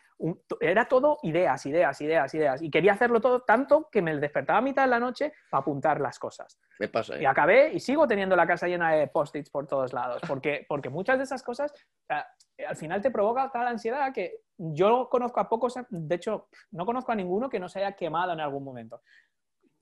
[0.61, 2.63] era todo ideas, ideas, ideas, ideas.
[2.63, 6.01] Y quería hacerlo todo tanto que me despertaba a mitad de la noche para apuntar
[6.01, 6.59] las cosas.
[6.79, 7.21] Me pasa.
[7.21, 10.89] Y acabé y sigo teniendo la casa llena de post-its por todos lados, porque, porque
[10.89, 11.73] muchas de esas cosas
[12.09, 17.13] al final te provoca tal ansiedad que yo conozco a pocos, de hecho, no conozco
[17.13, 19.03] a ninguno que no se haya quemado en algún momento.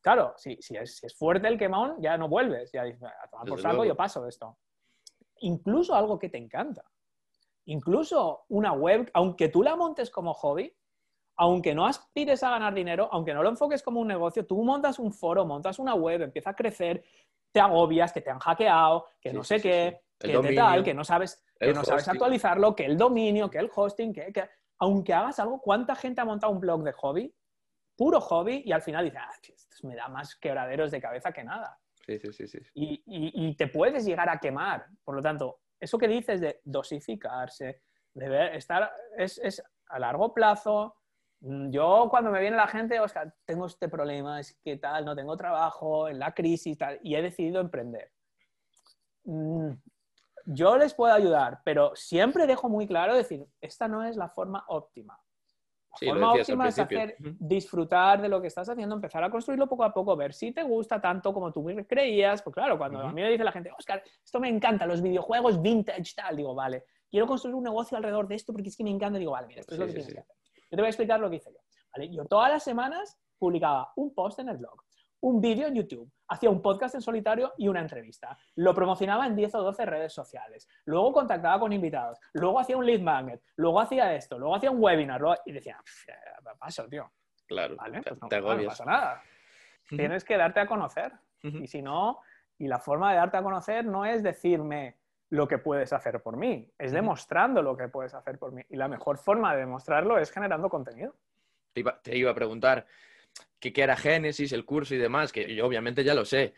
[0.00, 3.28] Claro, si, si, es, si es, fuerte el quemón, ya no vuelves, ya dices, a
[3.28, 4.58] tomar por salvo, yo paso de esto.
[5.40, 6.82] Incluso algo que te encanta
[7.66, 10.74] incluso una web, aunque tú la montes como hobby,
[11.36, 14.98] aunque no aspires a ganar dinero, aunque no lo enfoques como un negocio, tú montas
[14.98, 17.04] un foro, montas una web, empieza a crecer,
[17.50, 21.04] te agobias, que te han hackeado, que no sé qué, que te tal, que no
[21.04, 24.32] sabes, que no sabes actualizarlo, que el dominio, que el hosting, que,
[24.78, 27.34] aunque hagas algo, ¿cuánta gente ha montado un blog de hobby?
[27.96, 31.44] Puro hobby y al final dice, ah, esto me da más quebraderos de cabeza que
[31.44, 31.78] nada.
[32.06, 32.58] Sí, sí, sí, sí.
[32.74, 34.86] Y, y, te puedes llegar a quemar.
[35.04, 37.82] Por lo tanto, eso que dices de dosificarse,
[38.14, 40.96] de estar, es, es a largo plazo,
[41.42, 42.98] Mm, yo cuando me viene la gente,
[43.44, 47.22] tengo este problema, es que tal, no tengo trabajo, en la crisis tal, y he
[47.22, 48.12] decidido emprender.
[49.24, 49.72] Mm,
[50.46, 54.64] yo les puedo ayudar, pero siempre dejo muy claro decir, esta no es la forma
[54.68, 55.18] óptima.
[56.00, 59.84] La forma óptima es hacer, disfrutar de lo que estás haciendo, empezar a construirlo poco
[59.84, 62.42] a poco, ver si te gusta tanto como tú creías.
[62.42, 65.60] Pues claro, cuando a mí me dice la gente, Oscar, esto me encanta, los videojuegos
[65.60, 68.90] vintage, tal, digo, vale, quiero construir un negocio alrededor de esto porque es que me
[68.90, 70.34] encanta, digo, vale, mira, esto es lo que tienes que hacer.
[70.70, 72.04] Yo te voy a explicar lo que hice yo.
[72.10, 74.82] Yo todas las semanas publicaba un post en el blog,
[75.22, 78.36] un vídeo en YouTube, hacía un podcast en solitario y una entrevista.
[78.56, 80.68] Lo promocionaba en 10 o 12 redes sociales.
[80.84, 82.18] Luego contactaba con invitados.
[82.32, 83.42] Luego hacía un lead magnet.
[83.56, 84.38] Luego hacía esto.
[84.38, 85.22] Luego hacía un webinar.
[85.46, 85.78] Y decía,
[86.58, 87.10] paso, tío.
[87.46, 89.22] Claro, pues no, pasa nada.
[89.88, 91.12] Tienes que darte a conocer.
[91.42, 92.20] Y si no,
[92.58, 94.96] y la forma de darte a conocer no es decirme,
[95.32, 98.62] lo que puedes hacer por mí, es demostrando lo que puedes hacer por mí.
[98.68, 101.14] Y la mejor forma de demostrarlo es generando contenido.
[101.72, 101.80] Te
[102.18, 102.86] iba, a preguntar
[103.58, 106.54] qué, era Génesis, el curso y demás, que yo obviamente ya lo sé,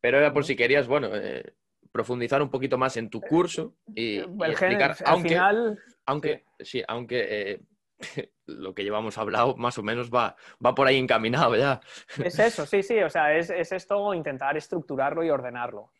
[0.00, 1.54] pero era por si querías, bueno, eh,
[1.92, 7.60] profundizar un poquito más en tu curso y, explicar, aunque, final, aunque, sí, aunque eh,
[8.46, 11.80] lo que llevamos hablado más o menos va, va por ahí encaminado ya.
[12.22, 15.92] Es eso, sí, sí, o sea, es, es esto intentar estructurarlo y ordenarlo.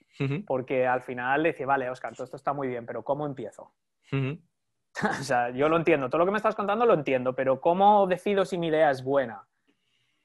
[0.49, 3.73] Porque al final dice, vale, Oscar, todo esto está muy bien, pero ¿cómo empiezo?
[4.11, 8.05] o sea, yo lo entiendo, todo lo que me estás contando lo entiendo, pero ¿cómo
[8.09, 9.47] decido si mi idea es buena?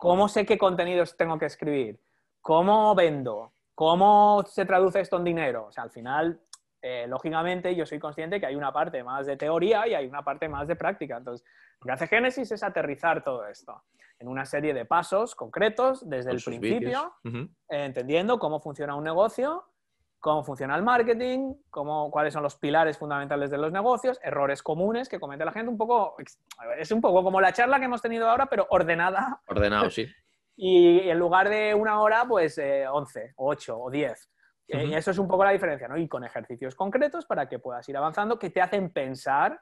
[0.03, 1.97] ¿Cómo sé qué contenidos tengo que escribir?
[2.41, 3.53] ¿Cómo vendo?
[3.73, 5.67] ¿Cómo se traduce esto en dinero?
[5.67, 6.41] O sea, al final,
[6.81, 10.21] eh, lógicamente, yo soy consciente que hay una parte más de teoría y hay una
[10.21, 11.15] parte más de práctica.
[11.15, 11.47] Entonces,
[11.79, 13.81] lo que hace Génesis es aterrizar todo esto
[14.19, 17.13] en una serie de pasos concretos desde el principio,
[17.69, 19.63] entendiendo cómo funciona un negocio
[20.23, 25.09] cómo funciona el marketing, cómo, cuáles son los pilares fundamentales de los negocios, errores comunes
[25.09, 26.15] que comete la gente, un poco,
[26.79, 29.41] es un poco como la charla que hemos tenido ahora, pero ordenada.
[29.47, 30.07] Ordenado, sí.
[30.55, 34.31] y en lugar de una hora, pues eh, 11, 8 o 10.
[34.69, 35.97] Eh, y eso es un poco la diferencia, ¿no?
[35.97, 39.61] Y con ejercicios concretos para que puedas ir avanzando, que te hacen pensar,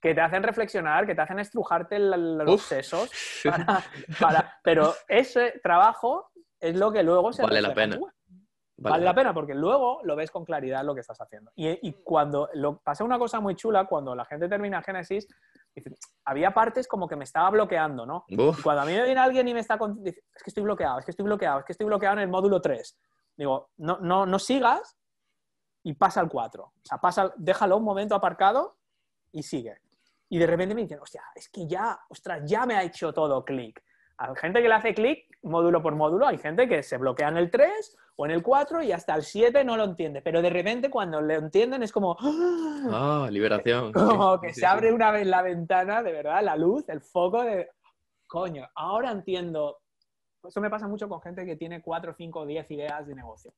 [0.00, 3.10] que te hacen reflexionar, que te hacen estrujarte los sesos.
[4.64, 7.42] Pero ese trabajo es lo que luego se...
[7.42, 7.98] Vale la pena.
[8.76, 9.04] Vale.
[9.04, 11.52] la pena porque luego lo ves con claridad lo que estás haciendo.
[11.54, 15.28] Y, cuando lo, pasa una cosa muy chula, cuando la gente termina Génesis,
[16.24, 18.24] había partes como que me estaba bloqueando, ¿no?
[18.62, 21.04] cuando a mí me viene alguien y me está dice, es que estoy bloqueado, es
[21.04, 22.98] que estoy bloqueado, es que estoy bloqueado en el módulo 3.
[23.36, 24.96] Digo, no, no, no sigas
[25.82, 26.62] y pasa al 4.
[26.62, 28.78] O sea, pasa, déjalo un momento aparcado
[29.30, 29.80] y sigue.
[30.28, 33.44] Y de repente me dicen, hostia, es que ya, ostras, ya me ha hecho todo
[33.44, 33.82] clic.
[34.22, 37.36] Hay gente que le hace clic módulo por módulo, hay gente que se bloquea en
[37.36, 40.50] el 3 o en el 4 y hasta el 7 no lo entiende, pero de
[40.50, 42.16] repente cuando lo entienden es como...
[42.20, 43.28] ¡Ah!
[43.30, 43.92] liberación.
[43.92, 47.70] Como que se abre una vez la ventana, de verdad, la luz, el foco de...
[48.26, 49.80] Coño, ahora entiendo.
[50.42, 53.52] Eso me pasa mucho con gente que tiene 4, 5, 10 ideas de negocio.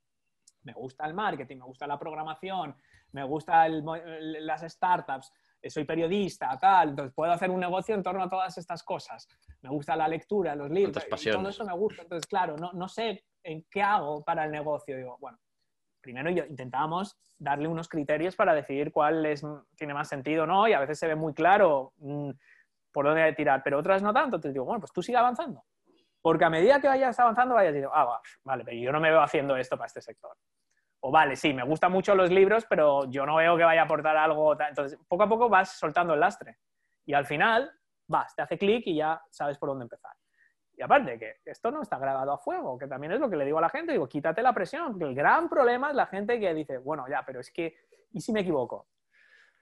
[0.63, 2.75] Me gusta el marketing, me gusta la programación,
[3.13, 5.31] me gusta las startups,
[5.71, 9.29] soy periodista, tal, entonces puedo hacer un negocio en torno a todas estas cosas.
[9.63, 12.03] Me gusta la lectura, los libros, todo eso me gusta.
[12.03, 14.97] Entonces, claro, no, no sé en qué hago para el negocio.
[14.97, 15.39] Digo, bueno,
[16.01, 19.43] primero yo, intentábamos darle unos criterios para decidir cuál es,
[19.77, 22.31] tiene más sentido no, y a veces se ve muy claro mm,
[22.93, 24.37] por dónde tirar, pero otras no tanto.
[24.37, 25.65] Entonces digo, bueno, pues tú sigue avanzando.
[26.21, 29.21] Porque a medida que vayas avanzando, vayas diciendo, ah, vale, pero yo no me veo
[29.21, 30.37] haciendo esto para este sector
[31.07, 33.85] o vale, sí, me gustan mucho los libros, pero yo no veo que vaya a
[33.85, 34.59] aportar algo.
[34.59, 36.57] Entonces, poco a poco vas soltando el lastre.
[37.05, 37.71] Y al final,
[38.07, 40.13] vas, te hace clic y ya sabes por dónde empezar.
[40.75, 43.45] Y aparte, que esto no está grabado a fuego, que también es lo que le
[43.45, 46.41] digo a la gente, digo, quítate la presión, que el gran problema es la gente
[46.41, 47.77] que dice, bueno, ya, pero es que,
[48.11, 48.87] ¿y si me equivoco?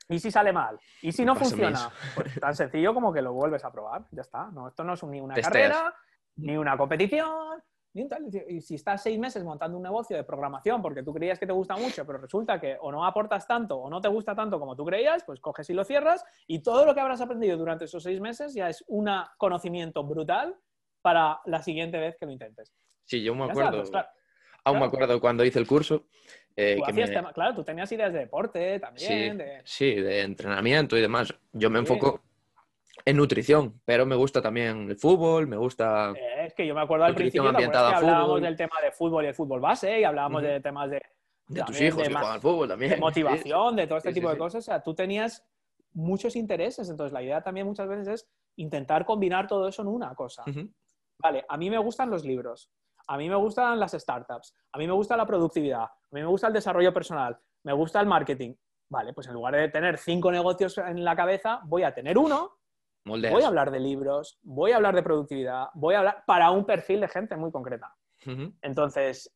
[0.08, 0.78] ¿Y si sale mal?
[1.00, 1.90] ¿Y si no funciona?
[2.14, 4.46] Pues tan sencillo como que lo vuelves a probar, ya está.
[4.52, 5.92] No, esto no es ni una carrera,
[6.36, 7.60] ni una competición,
[7.94, 11.52] y si estás seis meses montando un negocio de programación porque tú creías que te
[11.52, 14.74] gusta mucho, pero resulta que o no aportas tanto o no te gusta tanto como
[14.74, 18.02] tú creías, pues coges y lo cierras y todo lo que habrás aprendido durante esos
[18.02, 20.56] seis meses ya es un conocimiento brutal
[21.02, 22.72] para la siguiente vez que lo intentes.
[23.04, 23.82] Sí, yo me acuerdo.
[24.64, 26.06] aún me acuerdo cuando hice el curso.
[26.54, 29.38] eh, Tú que hacías me- tema- Claro, tú tenías ideas de deporte Sí, también.
[29.38, 31.34] de- sí, de entrenamiento y demás.
[31.52, 31.80] Yo me Sí.
[31.92, 32.20] enfoco
[33.04, 36.12] en nutrición, pero me gusta también el fútbol, me gusta...
[36.16, 38.42] Eh, es que yo me acuerdo al principio ¿te acuerdas ambientada que hablábamos fútbol.
[38.42, 41.02] del tema de fútbol y el fútbol base y hablábamos de temas de,
[41.48, 42.90] De tus hijos de que juegan al fútbol también.
[42.90, 44.58] de Sí, motivación, de todo este Sí, sí, tipo de cosas.
[44.60, 45.44] O sea, tú tenías
[45.94, 46.88] muchos intereses.
[46.88, 50.44] Entonces, la idea también muchas veces es intentar combinar todo eso en una cosa.
[51.18, 52.70] Vale, a mí me gustan los libros,
[53.06, 56.26] a mí me gustan las startups, a mí me gusta la productividad, a mí me
[56.26, 58.54] gusta el desarrollo personal, me gusta el marketing.
[58.90, 62.58] Vale, pues en lugar de tener cinco negocios en la cabeza, voy a tener uno,
[63.04, 63.32] Moldeas.
[63.32, 66.64] voy a hablar de libros, voy a hablar de productividad, voy a hablar para un
[66.64, 67.94] perfil de gente muy concreta.
[68.62, 69.34] Entonces,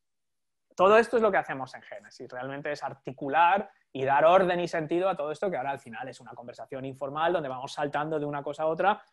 [0.75, 2.29] todo esto es lo que hacemos en Génesis.
[2.29, 6.07] Realmente es articular y dar orden y sentido a todo esto, que ahora al final
[6.07, 9.03] es una conversación informal donde vamos saltando de una cosa a otra.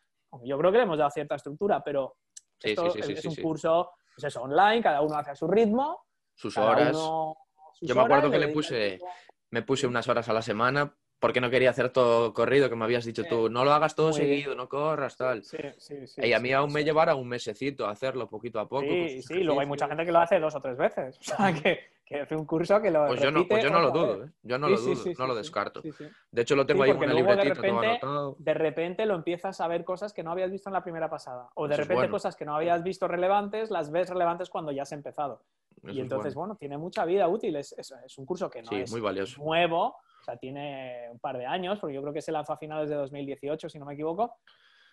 [0.42, 2.16] Yo creo que le hemos dado cierta estructura, pero
[2.58, 5.34] Sí, esto sí, sí, sí, es un curso pues eso, online, cada uno hace a
[5.34, 6.04] su ritmo.
[6.34, 6.90] Sus horas.
[6.94, 7.36] uno
[7.72, 9.06] sus Yo me acuerdo horas, que le dedica puse- el tiempo.
[9.50, 12.84] Me puse unas horas a la semana porque no quería hacer todo corrido, que me
[12.84, 13.28] habías dicho Sí.
[13.28, 13.48] tú.
[13.48, 14.30] No lo hagas todo Muy bien.
[14.30, 15.42] seguido, no corras, tal.
[15.44, 18.68] Sí, sí, sí, y a mí aún me llevará un mesecito a hacerlo poquito a
[18.68, 18.82] poco.
[18.82, 21.18] Sí, sus sí, luego hay mucha gente que lo hace dos o tres veces.
[21.20, 23.70] O sea, que, que hace un curso que lo Pues yo no, repite pues yo
[23.70, 24.24] no lo dudo.
[24.24, 24.30] ¿eh?
[24.42, 25.80] Yo no lo dudo, no lo descarto.
[26.30, 27.54] De hecho, lo tengo ahí en una de libretita
[28.00, 30.82] todo repente- de repente lo empiezas a ver cosas que no habías visto en la
[30.82, 31.48] primera pasada.
[31.54, 32.12] O de Eso repente bueno.
[32.12, 35.40] cosas que no habías visto relevantes, las ves relevantes cuando ya has empezado.
[35.82, 36.48] Eso y es entonces, bueno.
[36.54, 36.58] bueno.
[36.58, 37.56] tiene mucha vida útil.
[37.56, 39.42] Es, es- es un curso que no Sí, es muy valioso.
[39.42, 42.56] nuevo, o sea, tiene un par de años, porque yo creo que se lanzó a
[42.56, 44.36] finales de 2018, si no me equivoco.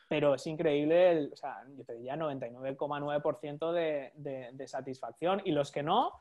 [0.10, 5.42] Pero es increíble, el- o sea, yo te diría 99,9% de, de, de satisfacción.
[5.46, 6.12] Y los que no,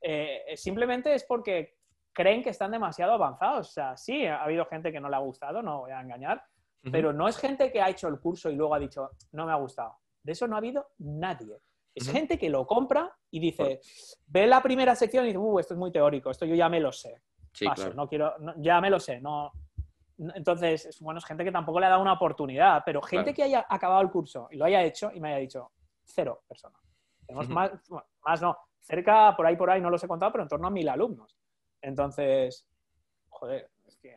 [0.00, 1.76] eh, simplemente es porque
[2.12, 3.70] creen que están demasiado avanzados.
[3.70, 6.44] O sea, sí, ha habido gente que no le ha gustado, no voy a engañar,
[6.84, 6.92] Ujú.
[6.92, 9.52] pero no es gente que ha hecho el curso y luego ha dicho, no me
[9.52, 9.96] ha gustado.
[10.22, 11.58] De eso no ha habido nadie.
[11.92, 13.80] Es gente que lo compra y dice,
[14.26, 16.80] ve la primera sección y dice, uh, esto es muy teórico, esto yo ya me
[16.80, 17.22] lo sé.
[17.54, 17.94] Sí, Paso, claro.
[17.96, 19.20] no quiero, no- ya me lo sé.
[19.20, 19.50] No,
[20.18, 23.32] no- entonces, es- bueno, es gente que tampoco le ha dado una oportunidad, pero gente
[23.32, 23.36] Claro.
[23.36, 25.70] que haya acabado el curso y lo haya hecho y me haya dicho,
[26.04, 26.80] cero personas.
[27.26, 30.42] Tenemos más, bueno, más no, cerca, por ahí, por ahí, no los he contado, pero
[30.42, 31.38] en torno a mil alumnos.
[31.80, 32.66] Entonces,
[33.30, 34.16] joder, es que,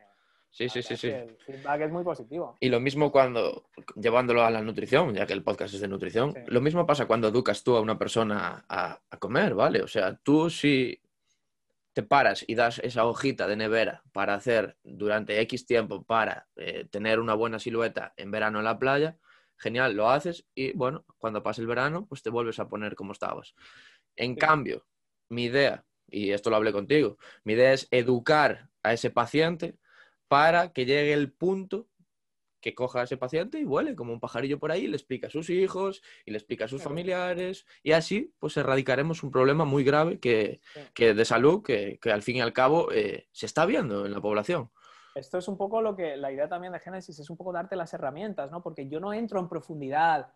[0.49, 1.07] Sí, sí, sí, es sí.
[1.09, 2.55] el feedback es muy positivo.
[2.59, 3.65] Y lo mismo cuando,
[3.95, 6.39] llevándolo a la nutrición, ya que el podcast es de nutrición, Sí.
[6.47, 9.83] lo mismo pasa cuando educas tú a una persona a, a comer, ¿vale?
[9.83, 10.99] O sea, tú si
[11.97, 16.85] te paras y das esa hojita de nevera para hacer durante X tiempo para eh,
[16.91, 19.17] tener una buena silueta en verano en la playa,
[19.57, 23.13] genial, lo haces y bueno, cuando pase el verano, pues te vuelves a poner como
[23.13, 23.55] estabas.
[24.15, 24.41] En Sí.
[24.41, 24.85] cambio,
[25.29, 29.79] mi idea, y esto lo hablé contigo, mi idea es educar a ese paciente
[30.27, 31.89] para que llegue el punto
[32.59, 35.27] que coja a ese paciente y vuele como un pajarillo por ahí, y le explica
[35.27, 36.89] a sus hijos y le explica a sus Claro.
[36.89, 40.79] familiares y así pues erradicaremos un problema muy grave que, Sí.
[40.93, 44.11] que de salud que, que al fin y al cabo eh, se está viendo en
[44.13, 44.69] la población.
[45.15, 47.75] Esto es un poco lo que la idea también de Génesis es un poco darte
[47.75, 48.61] las herramientas, ¿no?
[48.61, 50.33] Porque yo no entro en profundidad.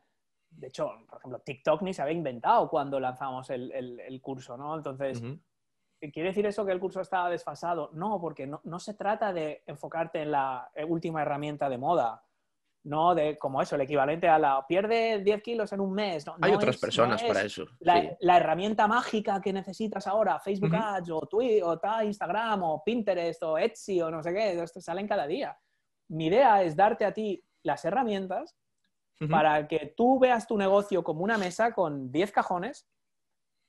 [0.49, 4.57] De hecho, por ejemplo, TikTok ni se había inventado cuando lanzamos el, el- el curso,
[4.57, 4.75] ¿no?
[4.75, 5.21] Entonces.
[6.09, 7.89] ¿Quiere decir eso que el curso estaba desfasado?
[7.93, 12.23] No, porque no, no se trata de enfocarte en la eh, última herramienta de moda.
[12.83, 16.25] No de como eso, el equivalente a la pierde 10 kilos en un mes.
[16.25, 17.65] No, Hay no otras es- personas para es eso.
[17.79, 18.09] La, sí.
[18.21, 20.73] la herramienta mágica que necesitas ahora, Facebook.
[20.75, 25.07] Ads o Twitter o Instagram o Pinterest o Etsy o no sé qué, esto salen
[25.07, 25.55] cada día.
[26.09, 28.57] Mi idea es darte a ti las herramientas
[29.29, 32.89] para que tú veas tu negocio como una mesa con 10 cajones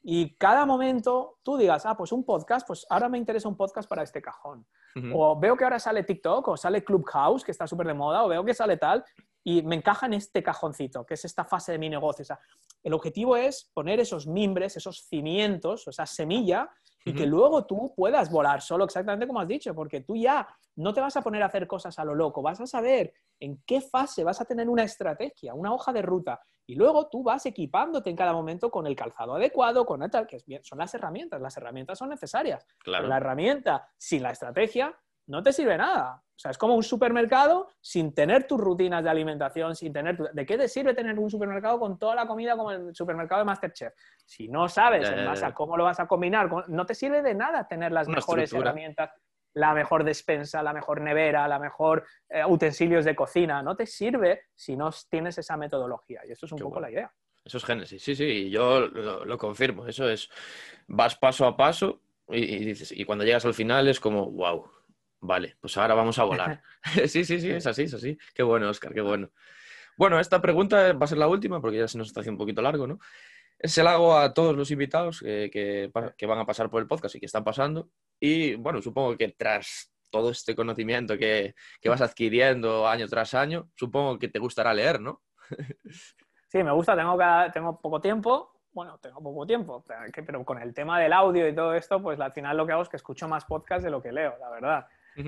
[0.03, 3.89] y cada momento tú digas, ah, pues un podcast, pues ahora me interesa un podcast
[3.89, 4.67] para este cajón.
[5.15, 8.29] O veo que ahora sale TikTok o sale Clubhouse, que está súper de moda, o
[8.29, 9.05] veo que sale tal,
[9.45, 12.23] y me encaja en este cajoncito, que es esta fase de mi negocio.
[12.23, 12.41] O sea,
[12.83, 16.69] el objetivo es poner esos mimbres, esos cimientos, o esa semilla,
[17.05, 20.47] y que luego tú puedas volar solo, exactamente como has dicho, porque tú ya
[20.77, 23.63] no te vas a poner a hacer cosas a lo loco, vas a saber en
[23.67, 27.45] qué fase vas a tener una estrategia, una hoja de ruta, y luego tú vas
[27.47, 31.57] equipándote en cada momento con el calzado adecuado, con tal, que son las herramientas, las
[31.57, 32.65] herramientas son necesarias.
[32.79, 33.09] Claro.
[33.09, 34.97] La herramienta sin la estrategia
[35.27, 36.23] no te sirve nada.
[36.35, 40.17] O sea, es como un supermercado sin tener tus rutinas de alimentación, sin tener...
[40.17, 43.41] tu- ¿De qué te sirve tener un supermercado con toda la comida como el supermercado
[43.41, 43.93] de Masterchef?
[44.25, 47.35] Si no sabes en base a cómo lo vas a combinar, no te sirve de
[47.35, 48.71] nada tener las Una mejores estructura.
[48.71, 49.11] herramientas,
[49.55, 53.63] la mejor despensa, la mejor nevera, la mejor eh, utensilios de cocina.
[53.63, 56.23] No te sirve si no tienes esa metodología.
[56.27, 56.87] Y eso es un Qué poco bueno.
[56.89, 57.13] la idea.
[57.45, 59.87] Eso es Génesis, sí, sí, y yo lo, lo confirmo.
[59.87, 60.29] Eso es,
[60.89, 64.71] vas paso a paso y, y dices, y cuando llegas al final es como, wow,
[65.23, 66.63] vale, pues ahora vamos a volar.
[67.07, 68.19] sí, sí, sí, es así, es así.
[68.35, 69.31] Qué bueno, Oscar, qué bueno.
[69.97, 72.45] Bueno, esta pregunta va a ser la última porque ya se nos está haciendo un
[72.45, 72.99] poquito largo, ¿no?
[73.61, 76.89] Se la hago a todos los invitados que, que, que van a pasar por el
[76.89, 77.89] podcast y que están pasando.
[78.19, 83.71] Y bueno, supongo que tras todo este conocimiento que, que, vas adquiriendo año tras año,
[83.75, 85.23] supongo que te gustará leer, ¿no?
[86.49, 87.17] Sí, me gusta, tengo,
[87.51, 91.73] tengo poco tiempo, bueno, tengo poco tiempo, pero con el tema del audio y todo
[91.75, 94.13] esto, pues al final lo que hago es que escucho más podcasts de lo que
[94.13, 94.87] leo, la verdad.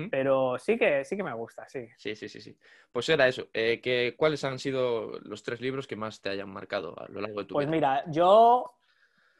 [0.09, 1.87] Pero sí que, sí que me gusta, sí.
[1.97, 2.57] Sí, sí, sí, sí.
[2.91, 3.47] Pues era eso.
[3.53, 7.21] Eh, que, ¿Cuáles han sido los tres libros que más te hayan marcado a lo
[7.21, 7.71] largo de tu pues vida?
[7.71, 8.73] Pues mira, yo,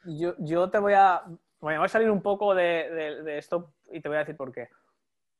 [0.04, 1.22] yo, yo, te voy a...
[1.58, 4.52] Bueno, voy a salir un poco de, de, esto y te voy a decir por
[4.52, 4.68] qué.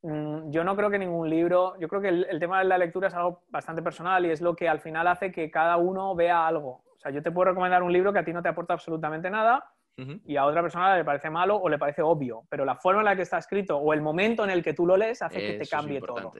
[0.02, 2.78] Mm, yo no creo que ningún libro, yo creo que el, el, tema de la
[2.78, 6.14] lectura es algo bastante personal y es lo que al final hace que cada uno
[6.14, 6.84] vea algo.
[6.96, 9.30] O sea, yo te puedo recomendar un libro que a ti no te aporta absolutamente
[9.30, 13.00] nada y a otra persona le parece malo o le parece obvio, pero la forma
[13.00, 15.38] en la que está escrito o el momento en el que tú lo lees hace
[15.38, 16.32] que te cambie todo.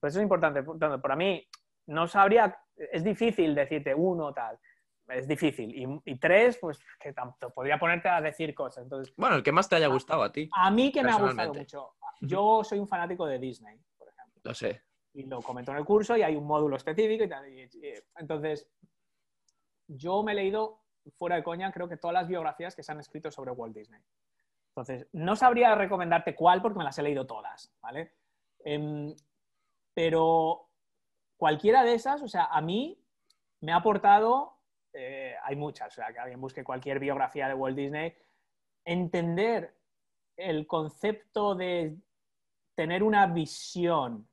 [0.00, 0.62] Pues eso es importante.
[0.62, 1.46] Para mí,
[1.86, 4.58] no sabría, es difícil decirte uno tal.
[5.08, 6.00] Es difícil.
[6.04, 8.84] Y, tres, pues que tanto podría ponerte a decir cosas.
[8.84, 10.48] Entonces, bueno, el que más te haya gustado a ti.
[10.52, 11.94] A mí que me ha gustado mucho.
[12.20, 14.40] Yo soy un fanático de Disney, por ejemplo.
[14.42, 14.82] Lo sé.
[15.12, 17.44] Y lo comento en el curso y hay un módulo específico y tal.
[18.16, 18.68] entonces,
[19.86, 23.00] yo me he leído fuera de coña, creo que todas las biografías que se han
[23.00, 24.00] escrito sobre Walt Disney.
[24.68, 28.12] Entonces, no sabría recomendarte cuál porque me las he leído todas, ¿vale?
[28.60, 29.14] Em,
[29.94, 30.68] pero
[31.36, 33.02] cualquiera de esas, o sea, a mí
[33.60, 34.58] me ha aportado,
[34.92, 38.14] eh, hay muchas, o sea, que alguien busque cualquier biografía de Walt Disney,
[38.84, 39.74] entender
[40.36, 41.96] el concepto de
[42.74, 44.28] tener una visión,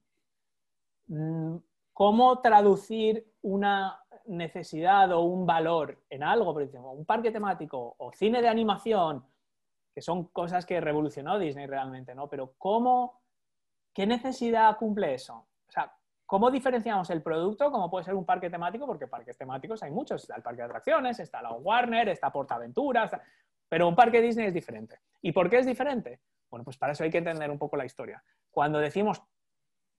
[1.08, 1.56] mm,
[1.94, 8.12] cómo traducir una necesidad o un valor en algo, por ejemplo, un parque temático o
[8.14, 9.26] cine de animación,
[9.94, 12.28] que son cosas que revolucionó Disney realmente, ¿no?
[12.30, 13.22] Pero ¿cómo,
[13.94, 15.48] qué necesidad cumple eso?
[15.68, 15.94] O sea,
[16.26, 18.86] ¿cómo diferenciamos el producto como puede ser un parque temático?
[18.88, 23.10] Porque parques temáticos hay muchos, está el parque de atracciones, está la Warner, está Portaventura,
[23.70, 25.00] pero un parque Disney es diferente.
[25.22, 26.22] ¿Y por qué es diferente?
[26.50, 28.24] Bueno, pues para eso hay que entender un poco la historia.
[28.52, 29.22] Cuando decimos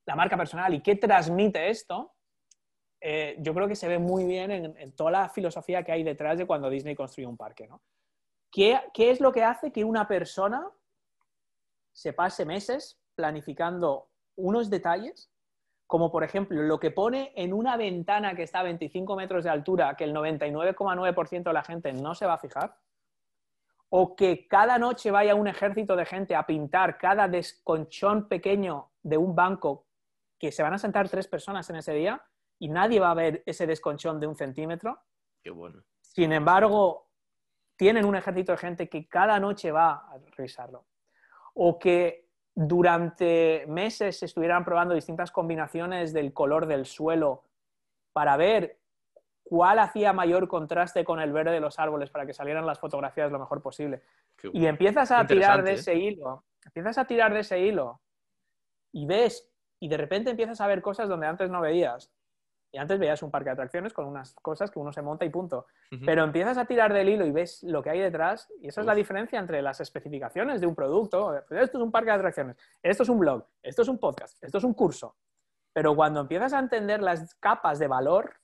[0.07, 2.14] la marca personal y qué transmite esto,
[3.07, 6.39] eh, yo creo que se ve muy bien en, toda la filosofía que hay detrás
[6.39, 7.69] de cuando Disney construye un parque.
[7.69, 7.83] ¿no?
[8.51, 10.67] ¿Qué, es lo que hace que una persona
[11.93, 15.31] se pase meses planificando unos detalles,
[15.87, 19.51] como por ejemplo lo que pone en una ventana que está a 25 metros de
[19.51, 22.75] altura, que el 99,9% de la gente no se va a fijar?
[23.97, 29.17] o que cada noche vaya un ejército de gente a pintar cada desconchón pequeño de
[29.19, 29.87] un banco
[30.37, 32.21] que se van a sentar tres personas en ese día,
[32.59, 35.01] y nadie va a ver ese desconchón de un centímetro.
[35.43, 35.83] Qué bueno.
[36.01, 37.11] Sin embargo,
[37.77, 40.87] tienen un ejército de gente que cada noche va a revisarlo.
[41.55, 47.45] O que durante meses estuvieran probando distintas combinaciones del color del suelo
[48.13, 48.79] para ver
[49.43, 53.31] cuál hacía mayor contraste con el verde de los árboles para que salieran las fotografías
[53.31, 54.03] lo mejor posible.
[54.53, 55.75] y empiezas a tirar de ¿eh?
[55.75, 58.01] ese hilo, empiezas a tirar de ese hilo
[58.93, 59.51] y ves,
[59.81, 62.14] y de repente empiezas a ver cosas donde antes no veías.
[62.75, 65.29] Y antes veías un parque de atracciones con unas cosas que uno se monta y
[65.31, 65.69] punto.
[66.05, 68.53] Pero empiezas a tirar del hilo y ves lo que hay detrás.
[68.61, 71.41] Y esa es la diferencia entre las especificaciones de un producto.
[71.47, 74.43] Pues esto es un parque de atracciones, esto es un blog, esto es un podcast,
[74.43, 75.15] esto es un curso.
[75.73, 78.35] Pero cuando empiezas a entender las capas de valor,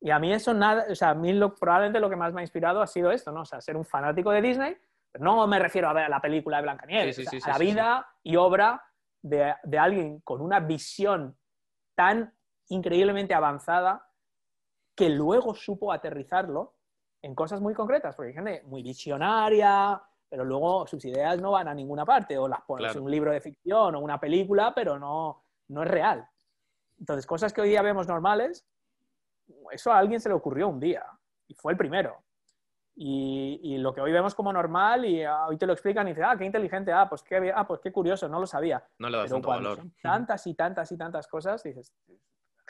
[0.00, 2.42] y a mí eso nada, o sea, a mí probablemente lo que más me ha
[2.42, 3.42] inspirado ha sido esto, ¿no?
[3.42, 4.76] O sea, ser un fanático de Disney.
[5.20, 8.82] no me refiero a ver la película de Blancanieves, a la vida y obra
[9.22, 11.38] de, de alguien con una visión
[11.94, 12.34] tan
[12.68, 14.08] increíblemente avanzada
[14.94, 16.74] que luego supo aterrizarlo
[17.22, 21.68] en cosas muy concretas, porque hay gente muy visionaria, pero luego sus ideas no van
[21.68, 24.98] a ninguna parte, o las pones en un libro de ficción o una película, pero
[24.98, 26.28] no, no es real.
[26.98, 28.66] Entonces, cosas que hoy día vemos normales,
[29.70, 31.04] eso a alguien se le ocurrió un día,
[31.48, 32.22] y fue el primero.
[32.96, 36.24] Y, lo que hoy vemos como normal, y ah, hoy te lo explican y dices,
[36.26, 38.84] ah, qué inteligente, ah, pues qué, ah, pues qué curioso, no lo sabía.
[38.98, 39.80] No le das tanto valor.
[40.00, 41.92] tantas y tantas y tantas cosas, dices,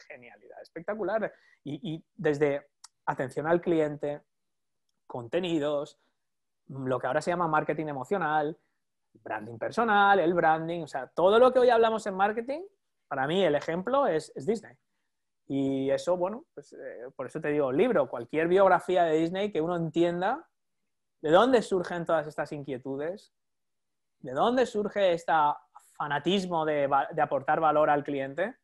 [0.08, 1.32] genialidad, espectacular.
[1.64, 2.66] Y, desde
[3.06, 4.22] atención al cliente,
[5.06, 5.98] contenidos,
[6.68, 8.58] lo que ahora se llama marketing emocional,
[9.12, 12.62] branding personal, el branding, o sea, todo lo que hoy hablamos en marketing,
[13.08, 14.76] para mí el ejemplo es, Disney.
[15.46, 19.60] Y eso, bueno, pues, eh, por eso te digo, libro, cualquier biografía de Disney que
[19.60, 20.48] uno entienda
[21.20, 23.32] de dónde surgen todas estas inquietudes,
[24.20, 25.32] de dónde surge este
[25.96, 26.88] fanatismo de,
[27.20, 28.56] aportar valor al cliente,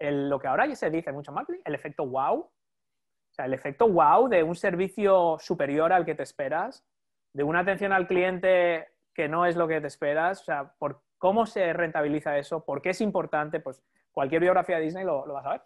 [0.00, 2.38] lo que ahora ya se dice mucho marketing, el efecto wow.
[2.40, 6.84] O sea, el efecto wow de un servicio superior al que te esperas,
[7.32, 11.02] de una atención al cliente que no es lo que te esperas, o sea, por
[11.18, 13.82] cómo se rentabiliza eso, por qué es importante, pues
[14.12, 15.62] cualquier biografía de Disney lo, vas a ver.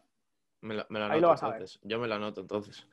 [0.62, 1.80] Me la, anoto entonces.
[1.83, 2.87] Yo me la anoto entonces.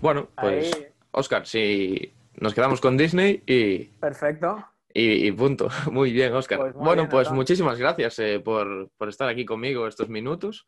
[0.00, 3.84] Bueno, pues Oscar, si nos quedamos con Disney y...
[3.84, 4.71] Perfecto.
[4.94, 5.68] Y, punto.
[5.90, 6.58] Muy bien, Oscar.
[6.58, 7.36] Pues muy bueno, bien, pues Natán.
[7.36, 10.66] muchísimas gracias eh, por, por estar aquí conmigo estos minutos.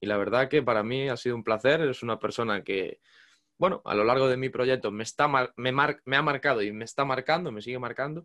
[0.00, 1.80] Y la verdad que para mí ha sido un placer.
[1.80, 3.00] Eres una persona que,
[3.58, 6.60] bueno, a lo largo de mi proyecto me, está mar- me, mar- me ha marcado
[6.62, 8.24] y me está marcando, me sigue marcando.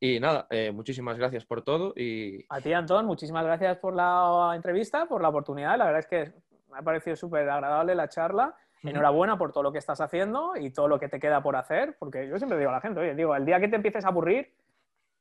[0.00, 4.52] Y nada, eh, muchísimas gracias por todo y A ti, Antón, muchísimas gracias por la
[4.54, 5.78] entrevista, por la oportunidad.
[5.78, 6.32] La verdad es que
[6.70, 8.54] me ha parecido súper agradable la charla.
[8.90, 11.96] Enhorabuena por todo lo que estás haciendo y todo lo que te queda por hacer,
[11.98, 14.08] porque yo siempre digo a la gente, oye, digo, el día que te empieces a
[14.08, 14.54] aburrir,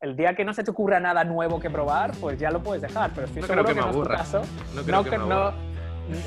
[0.02, 2.82] el día que no se te ocurra nada nuevo que probar, pues ya lo puedes
[2.82, 4.42] dejar, pero estoy No seguro creo que que, me no es tu caso.
[4.76, 5.54] no creo No, que me no- aburra.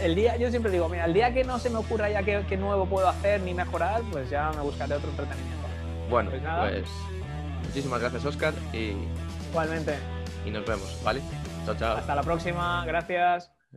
[0.03, 2.43] el día, yo siempre digo, mira, el día que no se me ocurra ya qué,
[2.49, 5.67] qué nuevo puedo hacer ni mejorar, pues ya me buscaré otro entretenimiento.
[6.09, 6.89] Bueno, Pues pues
[7.67, 8.95] muchísimas gracias, Oscar, y,
[9.51, 9.97] Igualmente,
[10.47, 11.21] y nos vemos, ¿vale?
[11.67, 11.97] Chao, chao.
[11.99, 13.53] hasta la próxima, gracias.